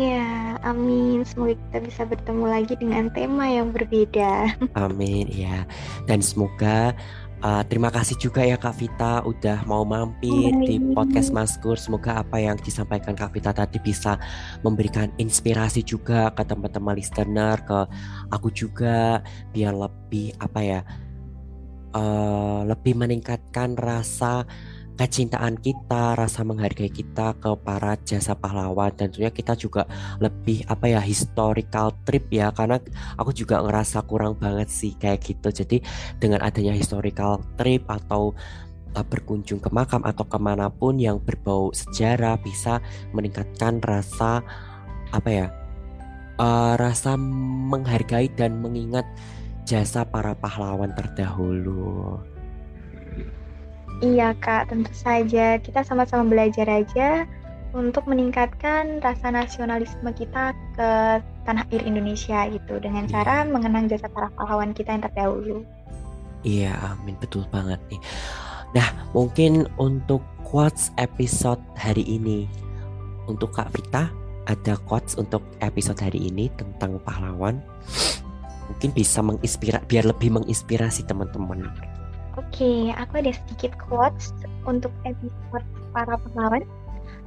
Ya, 0.00 0.56
amin. 0.64 1.20
Semoga 1.28 1.52
kita 1.52 1.78
bisa 1.84 2.02
bertemu 2.08 2.44
lagi 2.48 2.74
dengan 2.80 3.12
tema 3.12 3.44
yang 3.44 3.76
berbeda. 3.76 4.56
Amin, 4.88 5.28
ya. 5.28 5.68
Dan 6.08 6.24
semoga 6.24 6.96
Uh, 7.42 7.58
terima 7.66 7.90
kasih 7.90 8.14
juga 8.22 8.46
ya 8.46 8.54
Kak 8.54 8.78
Vita 8.78 9.18
udah 9.26 9.66
mau 9.66 9.82
mampir 9.82 10.54
di 10.62 10.78
podcast 10.94 11.34
Maskur. 11.34 11.74
Semoga 11.74 12.22
apa 12.22 12.38
yang 12.38 12.54
disampaikan 12.54 13.18
Kak 13.18 13.34
Vita 13.34 13.50
tadi 13.50 13.82
bisa 13.82 14.14
memberikan 14.62 15.10
inspirasi 15.18 15.82
juga 15.82 16.30
ke 16.30 16.46
teman-teman 16.46 16.94
listener, 16.94 17.58
ke 17.66 17.90
aku 18.30 18.46
juga 18.54 19.26
biar 19.50 19.74
lebih 19.74 20.38
apa 20.38 20.60
ya, 20.62 20.80
uh, 21.98 22.62
lebih 22.62 22.94
meningkatkan 22.94 23.74
rasa 23.74 24.46
kecintaan 25.02 25.58
kita, 25.58 26.14
rasa 26.14 26.46
menghargai 26.46 26.86
kita 26.86 27.34
ke 27.42 27.58
para 27.58 27.98
jasa 28.06 28.38
pahlawan 28.38 28.94
dan 28.94 29.10
tentunya 29.10 29.34
kita 29.34 29.58
juga 29.58 29.82
lebih 30.22 30.62
apa 30.70 30.86
ya 30.86 31.02
historical 31.02 31.90
trip 32.06 32.30
ya 32.30 32.54
karena 32.54 32.78
aku 33.18 33.34
juga 33.34 33.58
ngerasa 33.66 34.06
kurang 34.06 34.38
banget 34.38 34.70
sih 34.70 34.94
kayak 34.94 35.26
gitu. 35.26 35.50
Jadi 35.50 35.82
dengan 36.22 36.38
adanya 36.46 36.70
historical 36.70 37.42
trip 37.58 37.82
atau 37.90 38.30
berkunjung 38.94 39.58
ke 39.58 39.74
makam 39.74 40.06
atau 40.06 40.22
ke 40.22 40.38
mana 40.38 40.70
pun 40.70 40.94
yang 41.02 41.18
berbau 41.18 41.74
sejarah 41.74 42.38
bisa 42.38 42.78
meningkatkan 43.10 43.82
rasa 43.82 44.44
apa 45.10 45.30
ya 45.34 45.46
uh, 46.38 46.78
rasa 46.78 47.18
menghargai 47.18 48.30
dan 48.38 48.62
mengingat 48.62 49.08
jasa 49.66 50.06
para 50.06 50.38
pahlawan 50.38 50.94
terdahulu. 50.94 52.22
Iya 54.00 54.32
Kak, 54.40 54.72
tentu 54.72 54.90
saja 54.96 55.60
kita 55.60 55.84
sama-sama 55.84 56.24
belajar 56.26 56.66
aja 56.66 57.28
untuk 57.72 58.04
meningkatkan 58.04 59.00
rasa 59.00 59.32
nasionalisme 59.32 60.08
kita 60.12 60.52
ke 60.76 60.90
tanah 61.48 61.64
air 61.72 61.82
Indonesia 61.88 62.48
gitu 62.52 62.78
dengan 62.78 63.08
iya. 63.08 63.12
cara 63.20 63.36
mengenang 63.48 63.88
jasa 63.88 64.08
para 64.12 64.28
pahlawan 64.36 64.76
kita 64.76 64.92
yang 64.92 65.04
terdahulu. 65.04 65.58
Iya, 66.42 66.72
amin 66.94 67.16
betul 67.22 67.46
banget 67.48 67.80
nih. 67.88 68.00
Nah, 68.72 68.88
mungkin 69.12 69.68
untuk 69.76 70.20
quotes 70.42 70.92
episode 71.00 71.60
hari 71.76 72.04
ini 72.04 72.48
untuk 73.30 73.54
Kak 73.54 73.72
Vita 73.72 74.10
ada 74.50 74.74
quotes 74.88 75.14
untuk 75.16 75.40
episode 75.62 75.96
hari 76.02 76.28
ini 76.28 76.50
tentang 76.58 76.98
pahlawan. 77.06 77.62
Mungkin 78.68 78.90
bisa 78.96 79.20
menginspirasi 79.22 79.84
biar 79.86 80.04
lebih 80.08 80.34
menginspirasi 80.34 81.06
teman-teman. 81.06 81.91
Oke, 82.32 82.48
okay, 82.64 82.80
aku 82.96 83.20
ada 83.20 83.32
sedikit 83.36 83.76
quotes 83.76 84.32
untuk 84.64 84.88
episode 85.04 85.66
para 85.92 86.16
pahlawan. 86.16 86.64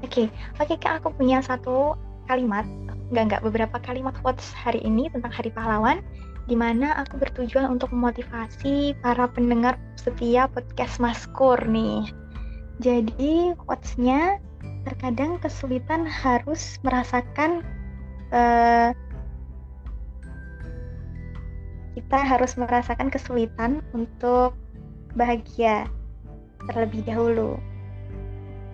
Oke, 0.01 0.25
okay. 0.25 0.27
oke 0.57 0.73
okay, 0.73 0.77
kak, 0.81 0.93
aku 1.05 1.13
punya 1.13 1.45
satu 1.45 1.93
kalimat, 2.25 2.65
enggak 3.13 3.23
enggak 3.29 3.41
beberapa 3.45 3.77
kalimat 3.85 4.17
quotes 4.25 4.49
hari 4.57 4.81
ini 4.81 5.05
tentang 5.13 5.29
Hari 5.29 5.53
Pahlawan, 5.53 6.01
di 6.49 6.57
mana 6.57 6.97
aku 7.05 7.21
bertujuan 7.21 7.69
untuk 7.69 7.93
memotivasi 7.93 8.97
para 9.05 9.29
pendengar 9.29 9.77
setia 9.93 10.49
podcast 10.49 10.97
Maskur 10.97 11.61
nih. 11.69 12.09
Jadi 12.81 13.53
quotesnya 13.61 14.41
terkadang 14.89 15.37
kesulitan 15.37 16.05
harus 16.05 16.81
merasakan 16.81 17.61
uh, 18.33 18.89
kita 21.95 22.19
harus 22.19 22.57
merasakan 22.59 23.07
kesulitan 23.07 23.79
untuk 23.95 24.57
bahagia 25.15 25.87
terlebih 26.69 27.01
dahulu. 27.07 27.57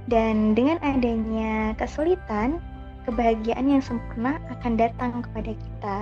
Dan 0.09 0.57
dengan 0.57 0.81
adanya 0.81 1.77
kesulitan, 1.77 2.59
kebahagiaan 3.05 3.69
yang 3.69 3.83
sempurna 3.83 4.41
akan 4.49 4.75
datang 4.75 5.23
kepada 5.23 5.53
kita. 5.55 5.97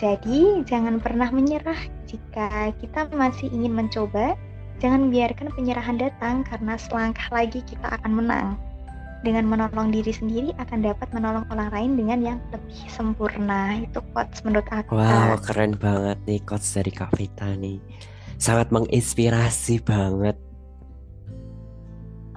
Jadi, 0.00 0.64
jangan 0.64 0.96
pernah 0.96 1.28
menyerah 1.28 1.76
jika 2.08 2.72
kita 2.80 3.10
masih 3.12 3.52
ingin 3.52 3.74
mencoba. 3.76 4.36
Jangan 4.80 5.12
biarkan 5.12 5.52
penyerahan 5.52 6.00
datang 6.00 6.40
karena 6.40 6.80
selangkah 6.80 7.28
lagi 7.28 7.60
kita 7.68 8.00
akan 8.00 8.24
menang. 8.24 8.48
Dengan 9.20 9.44
menolong 9.44 9.92
diri 9.92 10.08
sendiri 10.08 10.56
akan 10.56 10.80
dapat 10.80 11.04
menolong 11.12 11.44
orang 11.52 11.68
lain 11.68 11.92
dengan 12.00 12.18
yang 12.24 12.38
lebih 12.48 12.88
sempurna. 12.88 13.76
Itu 13.84 14.00
quotes 14.16 14.40
menurut 14.40 14.64
aku. 14.72 14.96
Wow, 14.96 15.36
keren 15.44 15.76
banget 15.76 16.16
nih 16.24 16.40
quotes 16.48 16.72
dari 16.72 16.88
Kak 16.88 17.12
Vita 17.20 17.52
nih 17.52 17.76
sangat 18.40 18.72
menginspirasi 18.72 19.84
banget. 19.84 20.34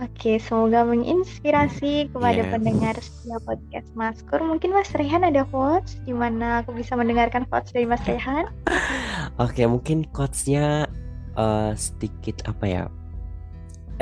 Oke, 0.03 0.35
semoga 0.35 0.83
menginspirasi 0.83 2.11
kepada 2.11 2.43
yeah. 2.43 2.51
pendengar 2.51 2.95
setiap 2.99 3.39
podcast 3.47 3.87
Maskur. 3.95 4.43
Mungkin 4.43 4.75
Mas 4.75 4.91
Rehan 4.91 5.23
ada 5.23 5.47
quotes 5.47 5.95
di 6.03 6.11
mana 6.11 6.59
aku 6.59 6.75
bisa 6.75 6.99
mendengarkan 6.99 7.47
quotes 7.47 7.71
dari 7.71 7.87
Mas 7.87 8.03
Rehan? 8.03 8.51
Oke, 9.43 9.63
mungkin 9.63 10.03
quotesnya 10.11 10.91
uh, 11.39 11.71
sedikit 11.79 12.43
apa 12.51 12.65
ya? 12.67 12.83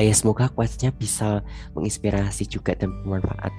Ya 0.02 0.14
semoga 0.18 0.50
quotesnya 0.50 0.90
bisa 0.90 1.46
menginspirasi 1.78 2.50
juga 2.50 2.74
dan 2.74 2.90
bermanfaat 3.06 3.54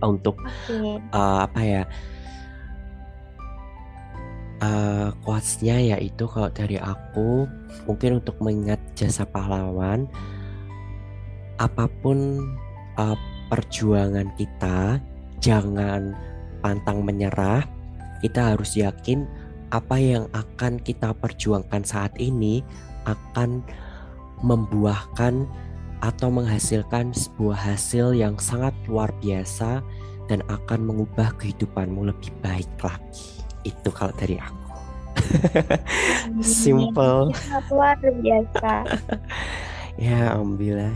untuk 0.00 0.40
okay. 0.40 0.96
uh, 1.12 1.44
apa 1.44 1.60
ya? 1.60 1.82
Uh, 4.62 5.10
yaitu 5.66 6.24
kalau 6.26 6.50
dari 6.50 6.78
aku 6.78 7.46
mungkin 7.86 8.22
untuk 8.22 8.38
mengingat 8.42 8.80
jasa 8.98 9.22
pahlawan 9.26 10.10
apa 11.58 11.90
pun 12.02 12.46
uh, 12.98 13.18
perjuangan 13.50 14.30
kita 14.38 15.02
jangan 15.38 16.14
pantang 16.60 17.02
menyerah. 17.02 17.64
Kita 18.18 18.54
harus 18.54 18.74
yakin 18.74 19.26
apa 19.70 19.94
yang 20.00 20.26
akan 20.34 20.82
kita 20.82 21.14
perjuangkan 21.14 21.86
saat 21.86 22.10
ini 22.18 22.66
akan 23.06 23.62
membuahkan 24.42 25.46
atau 25.98 26.28
menghasilkan 26.30 27.10
sebuah 27.10 27.74
hasil 27.74 28.14
yang 28.14 28.38
sangat 28.38 28.74
luar 28.86 29.10
biasa 29.18 29.82
dan 30.30 30.42
akan 30.46 30.86
mengubah 30.86 31.34
kehidupanmu 31.38 32.06
lebih 32.10 32.30
baik 32.42 32.70
lagi 32.82 33.37
itu 33.64 33.90
kalau 33.90 34.14
dari 34.14 34.38
aku 34.38 34.56
simple 36.44 37.34
luar 37.70 37.98
biasa 37.98 38.86
ya 40.02 40.34
alhamdulillah 40.34 40.94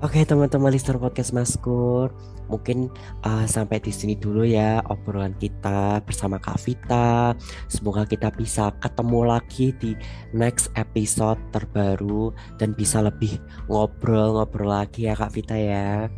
oke 0.00 0.16
teman-teman 0.24 0.72
listener 0.72 0.96
podcast 0.96 1.36
maskur 1.36 2.08
mungkin 2.48 2.88
uh, 3.22 3.44
sampai 3.44 3.78
di 3.78 3.92
sini 3.92 4.16
dulu 4.16 4.42
ya 4.42 4.80
obrolan 4.88 5.36
kita 5.36 6.00
bersama 6.02 6.40
Kak 6.40 6.58
Vita. 6.64 7.36
Semoga 7.68 8.08
kita 8.08 8.32
bisa 8.34 8.72
ketemu 8.80 9.28
lagi 9.28 9.76
di 9.76 9.92
next 10.32 10.72
episode 10.74 11.38
terbaru 11.52 12.32
dan 12.56 12.72
bisa 12.72 13.04
lebih 13.04 13.36
ngobrol-ngobrol 13.68 14.72
lagi 14.72 15.06
ya 15.06 15.14
Kak 15.14 15.36
Vita 15.36 15.54
ya. 15.54 16.08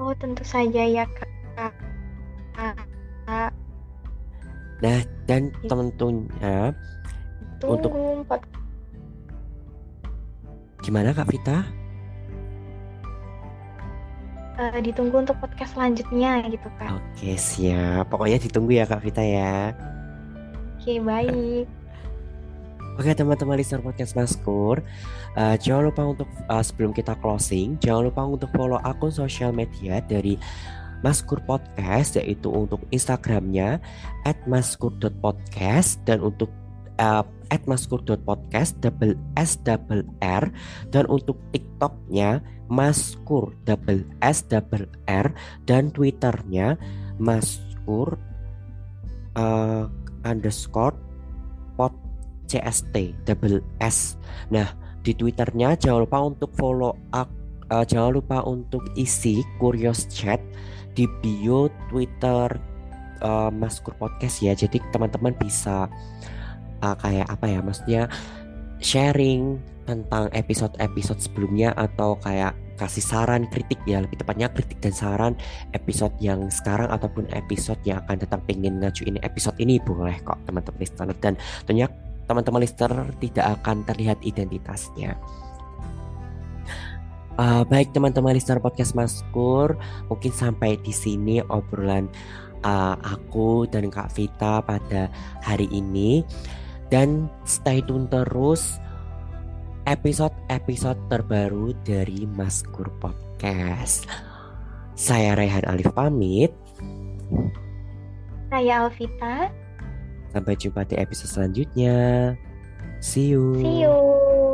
Oh 0.00 0.16
tentu 0.16 0.42
saja 0.42 0.82
ya 0.82 1.04
Kak. 1.06 1.30
Nah, 4.84 5.00
dan 5.24 5.48
tentunya 5.64 6.76
untuk 7.64 7.96
gimana 10.84 11.16
Kak 11.16 11.32
Vita? 11.32 11.64
Uh, 14.60 14.78
ditunggu 14.84 15.24
untuk 15.24 15.40
podcast 15.40 15.72
selanjutnya 15.72 16.44
gitu 16.52 16.68
Kak. 16.76 17.00
Oke 17.00 17.32
siap. 17.40 18.12
Pokoknya 18.12 18.36
ditunggu 18.36 18.76
ya 18.76 18.84
Kak 18.84 19.00
Vita 19.00 19.24
ya. 19.24 19.72
Oke 20.76 21.00
baik. 21.00 21.64
Oke 22.94 23.10
teman-teman 23.10 23.58
listener 23.58 23.82
podcast 23.82 24.14
Maskur 24.14 24.78
uh, 25.34 25.56
Jangan 25.58 25.90
lupa 25.90 26.14
untuk 26.14 26.30
uh, 26.46 26.62
sebelum 26.62 26.94
kita 26.94 27.18
closing 27.18 27.74
Jangan 27.82 28.06
lupa 28.06 28.22
untuk 28.22 28.46
follow 28.54 28.78
akun 28.86 29.10
sosial 29.10 29.50
media 29.50 29.98
dari 30.06 30.38
Maskur 31.04 31.44
Podcast 31.44 32.16
yaitu 32.16 32.48
untuk 32.48 32.80
Instagramnya 32.88 33.84
@maskur.podcast 34.48 36.00
dan 36.08 36.24
untuk 36.24 36.48
uh, 36.96 37.20
@maskur.podcast 37.68 38.80
double 38.80 39.12
s 39.36 39.60
double 39.60 40.08
r 40.24 40.48
dan 40.88 41.04
untuk 41.12 41.36
TikToknya 41.52 42.40
Maskur 42.72 43.52
double 43.68 44.08
s 44.24 44.48
double 44.48 44.88
r 45.04 45.36
dan 45.68 45.92
Twitternya 45.92 46.80
Maskur 47.20 48.16
uh, 49.36 49.84
underscore 50.24 50.96
pod 51.76 51.92
cst 52.48 52.96
double 53.28 53.60
s. 53.84 54.16
Nah 54.48 54.72
di 55.04 55.12
Twitternya 55.12 55.76
jangan 55.76 56.08
lupa 56.08 56.18
untuk 56.24 56.50
follow 56.56 56.96
up 57.12 57.28
uh, 57.70 57.84
jangan 57.84 58.20
lupa 58.20 58.42
untuk 58.44 58.84
isi 58.98 59.40
curious 59.60 60.08
chat 60.10 60.40
di 60.94 61.08
bio 61.22 61.68
Twitter 61.90 62.56
uh, 63.24 63.50
Maskur 63.50 63.94
Podcast 63.96 64.42
ya. 64.44 64.52
Jadi 64.52 64.80
teman-teman 64.92 65.34
bisa 65.38 65.88
uh, 66.82 66.96
kayak 67.00 67.28
apa 67.30 67.46
ya? 67.48 67.60
Maksudnya 67.62 68.02
sharing 68.82 69.60
tentang 69.84 70.32
episode-episode 70.32 71.20
sebelumnya 71.20 71.76
atau 71.76 72.16
kayak 72.20 72.56
kasih 72.74 73.04
saran 73.04 73.46
kritik 73.46 73.78
ya 73.86 74.02
lebih 74.02 74.18
tepatnya 74.18 74.50
kritik 74.50 74.82
dan 74.82 74.90
saran 74.90 75.32
episode 75.76 76.10
yang 76.18 76.50
sekarang 76.50 76.90
ataupun 76.90 77.30
episode 77.30 77.78
yang 77.86 78.02
akan 78.02 78.18
datang 78.18 78.42
pengen 78.50 78.82
ngajuin 78.82 79.22
episode 79.22 79.54
ini 79.62 79.78
boleh 79.78 80.18
kok 80.26 80.40
teman-teman 80.42 80.82
listener 80.82 81.14
dan 81.22 81.38
tentunya 81.62 81.86
teman-teman 82.26 82.60
listener 82.64 83.06
tidak 83.20 83.46
akan 83.60 83.86
terlihat 83.86 84.18
identitasnya. 84.24 85.14
Uh, 87.34 87.66
baik 87.66 87.90
teman-teman 87.90 88.38
listener 88.38 88.62
podcast 88.62 88.94
Maskur, 88.94 89.74
mungkin 90.06 90.30
sampai 90.30 90.78
di 90.78 90.94
sini 90.94 91.42
obrolan 91.50 92.06
uh, 92.62 92.94
aku 93.02 93.66
dan 93.66 93.90
Kak 93.90 94.14
Vita 94.14 94.62
pada 94.62 95.10
hari 95.42 95.66
ini. 95.74 96.22
Dan 96.94 97.26
stay 97.42 97.82
tune 97.82 98.06
terus 98.06 98.78
episode-episode 99.90 100.96
terbaru 101.10 101.74
dari 101.82 102.22
Maskur 102.22 102.86
Podcast. 103.02 104.06
Saya 104.94 105.34
Rehan 105.34 105.66
Alif 105.66 105.90
pamit. 105.90 106.54
Saya 108.46 108.86
Alvita. 108.86 109.50
Sampai 110.30 110.54
jumpa 110.54 110.86
di 110.86 110.94
episode 110.94 111.30
selanjutnya. 111.34 111.98
See 113.02 113.34
you. 113.34 113.58
See 113.58 113.82
you. 113.82 114.53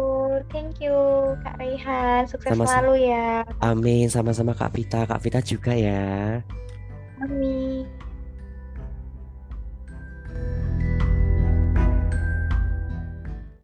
Thank 0.51 0.83
you 0.83 0.95
Kak 1.43 1.57
Rehan. 1.59 2.27
Sukses 2.27 2.51
sama 2.51 2.65
selalu 2.67 3.11
ya. 3.11 3.43
Amin. 3.63 4.07
Sama-sama 4.07 4.53
Kak 4.55 4.75
Vita. 4.75 5.07
Kak 5.07 5.21
Vita 5.23 5.41
juga 5.43 5.73
ya. 5.75 6.41
Amin. 7.21 7.85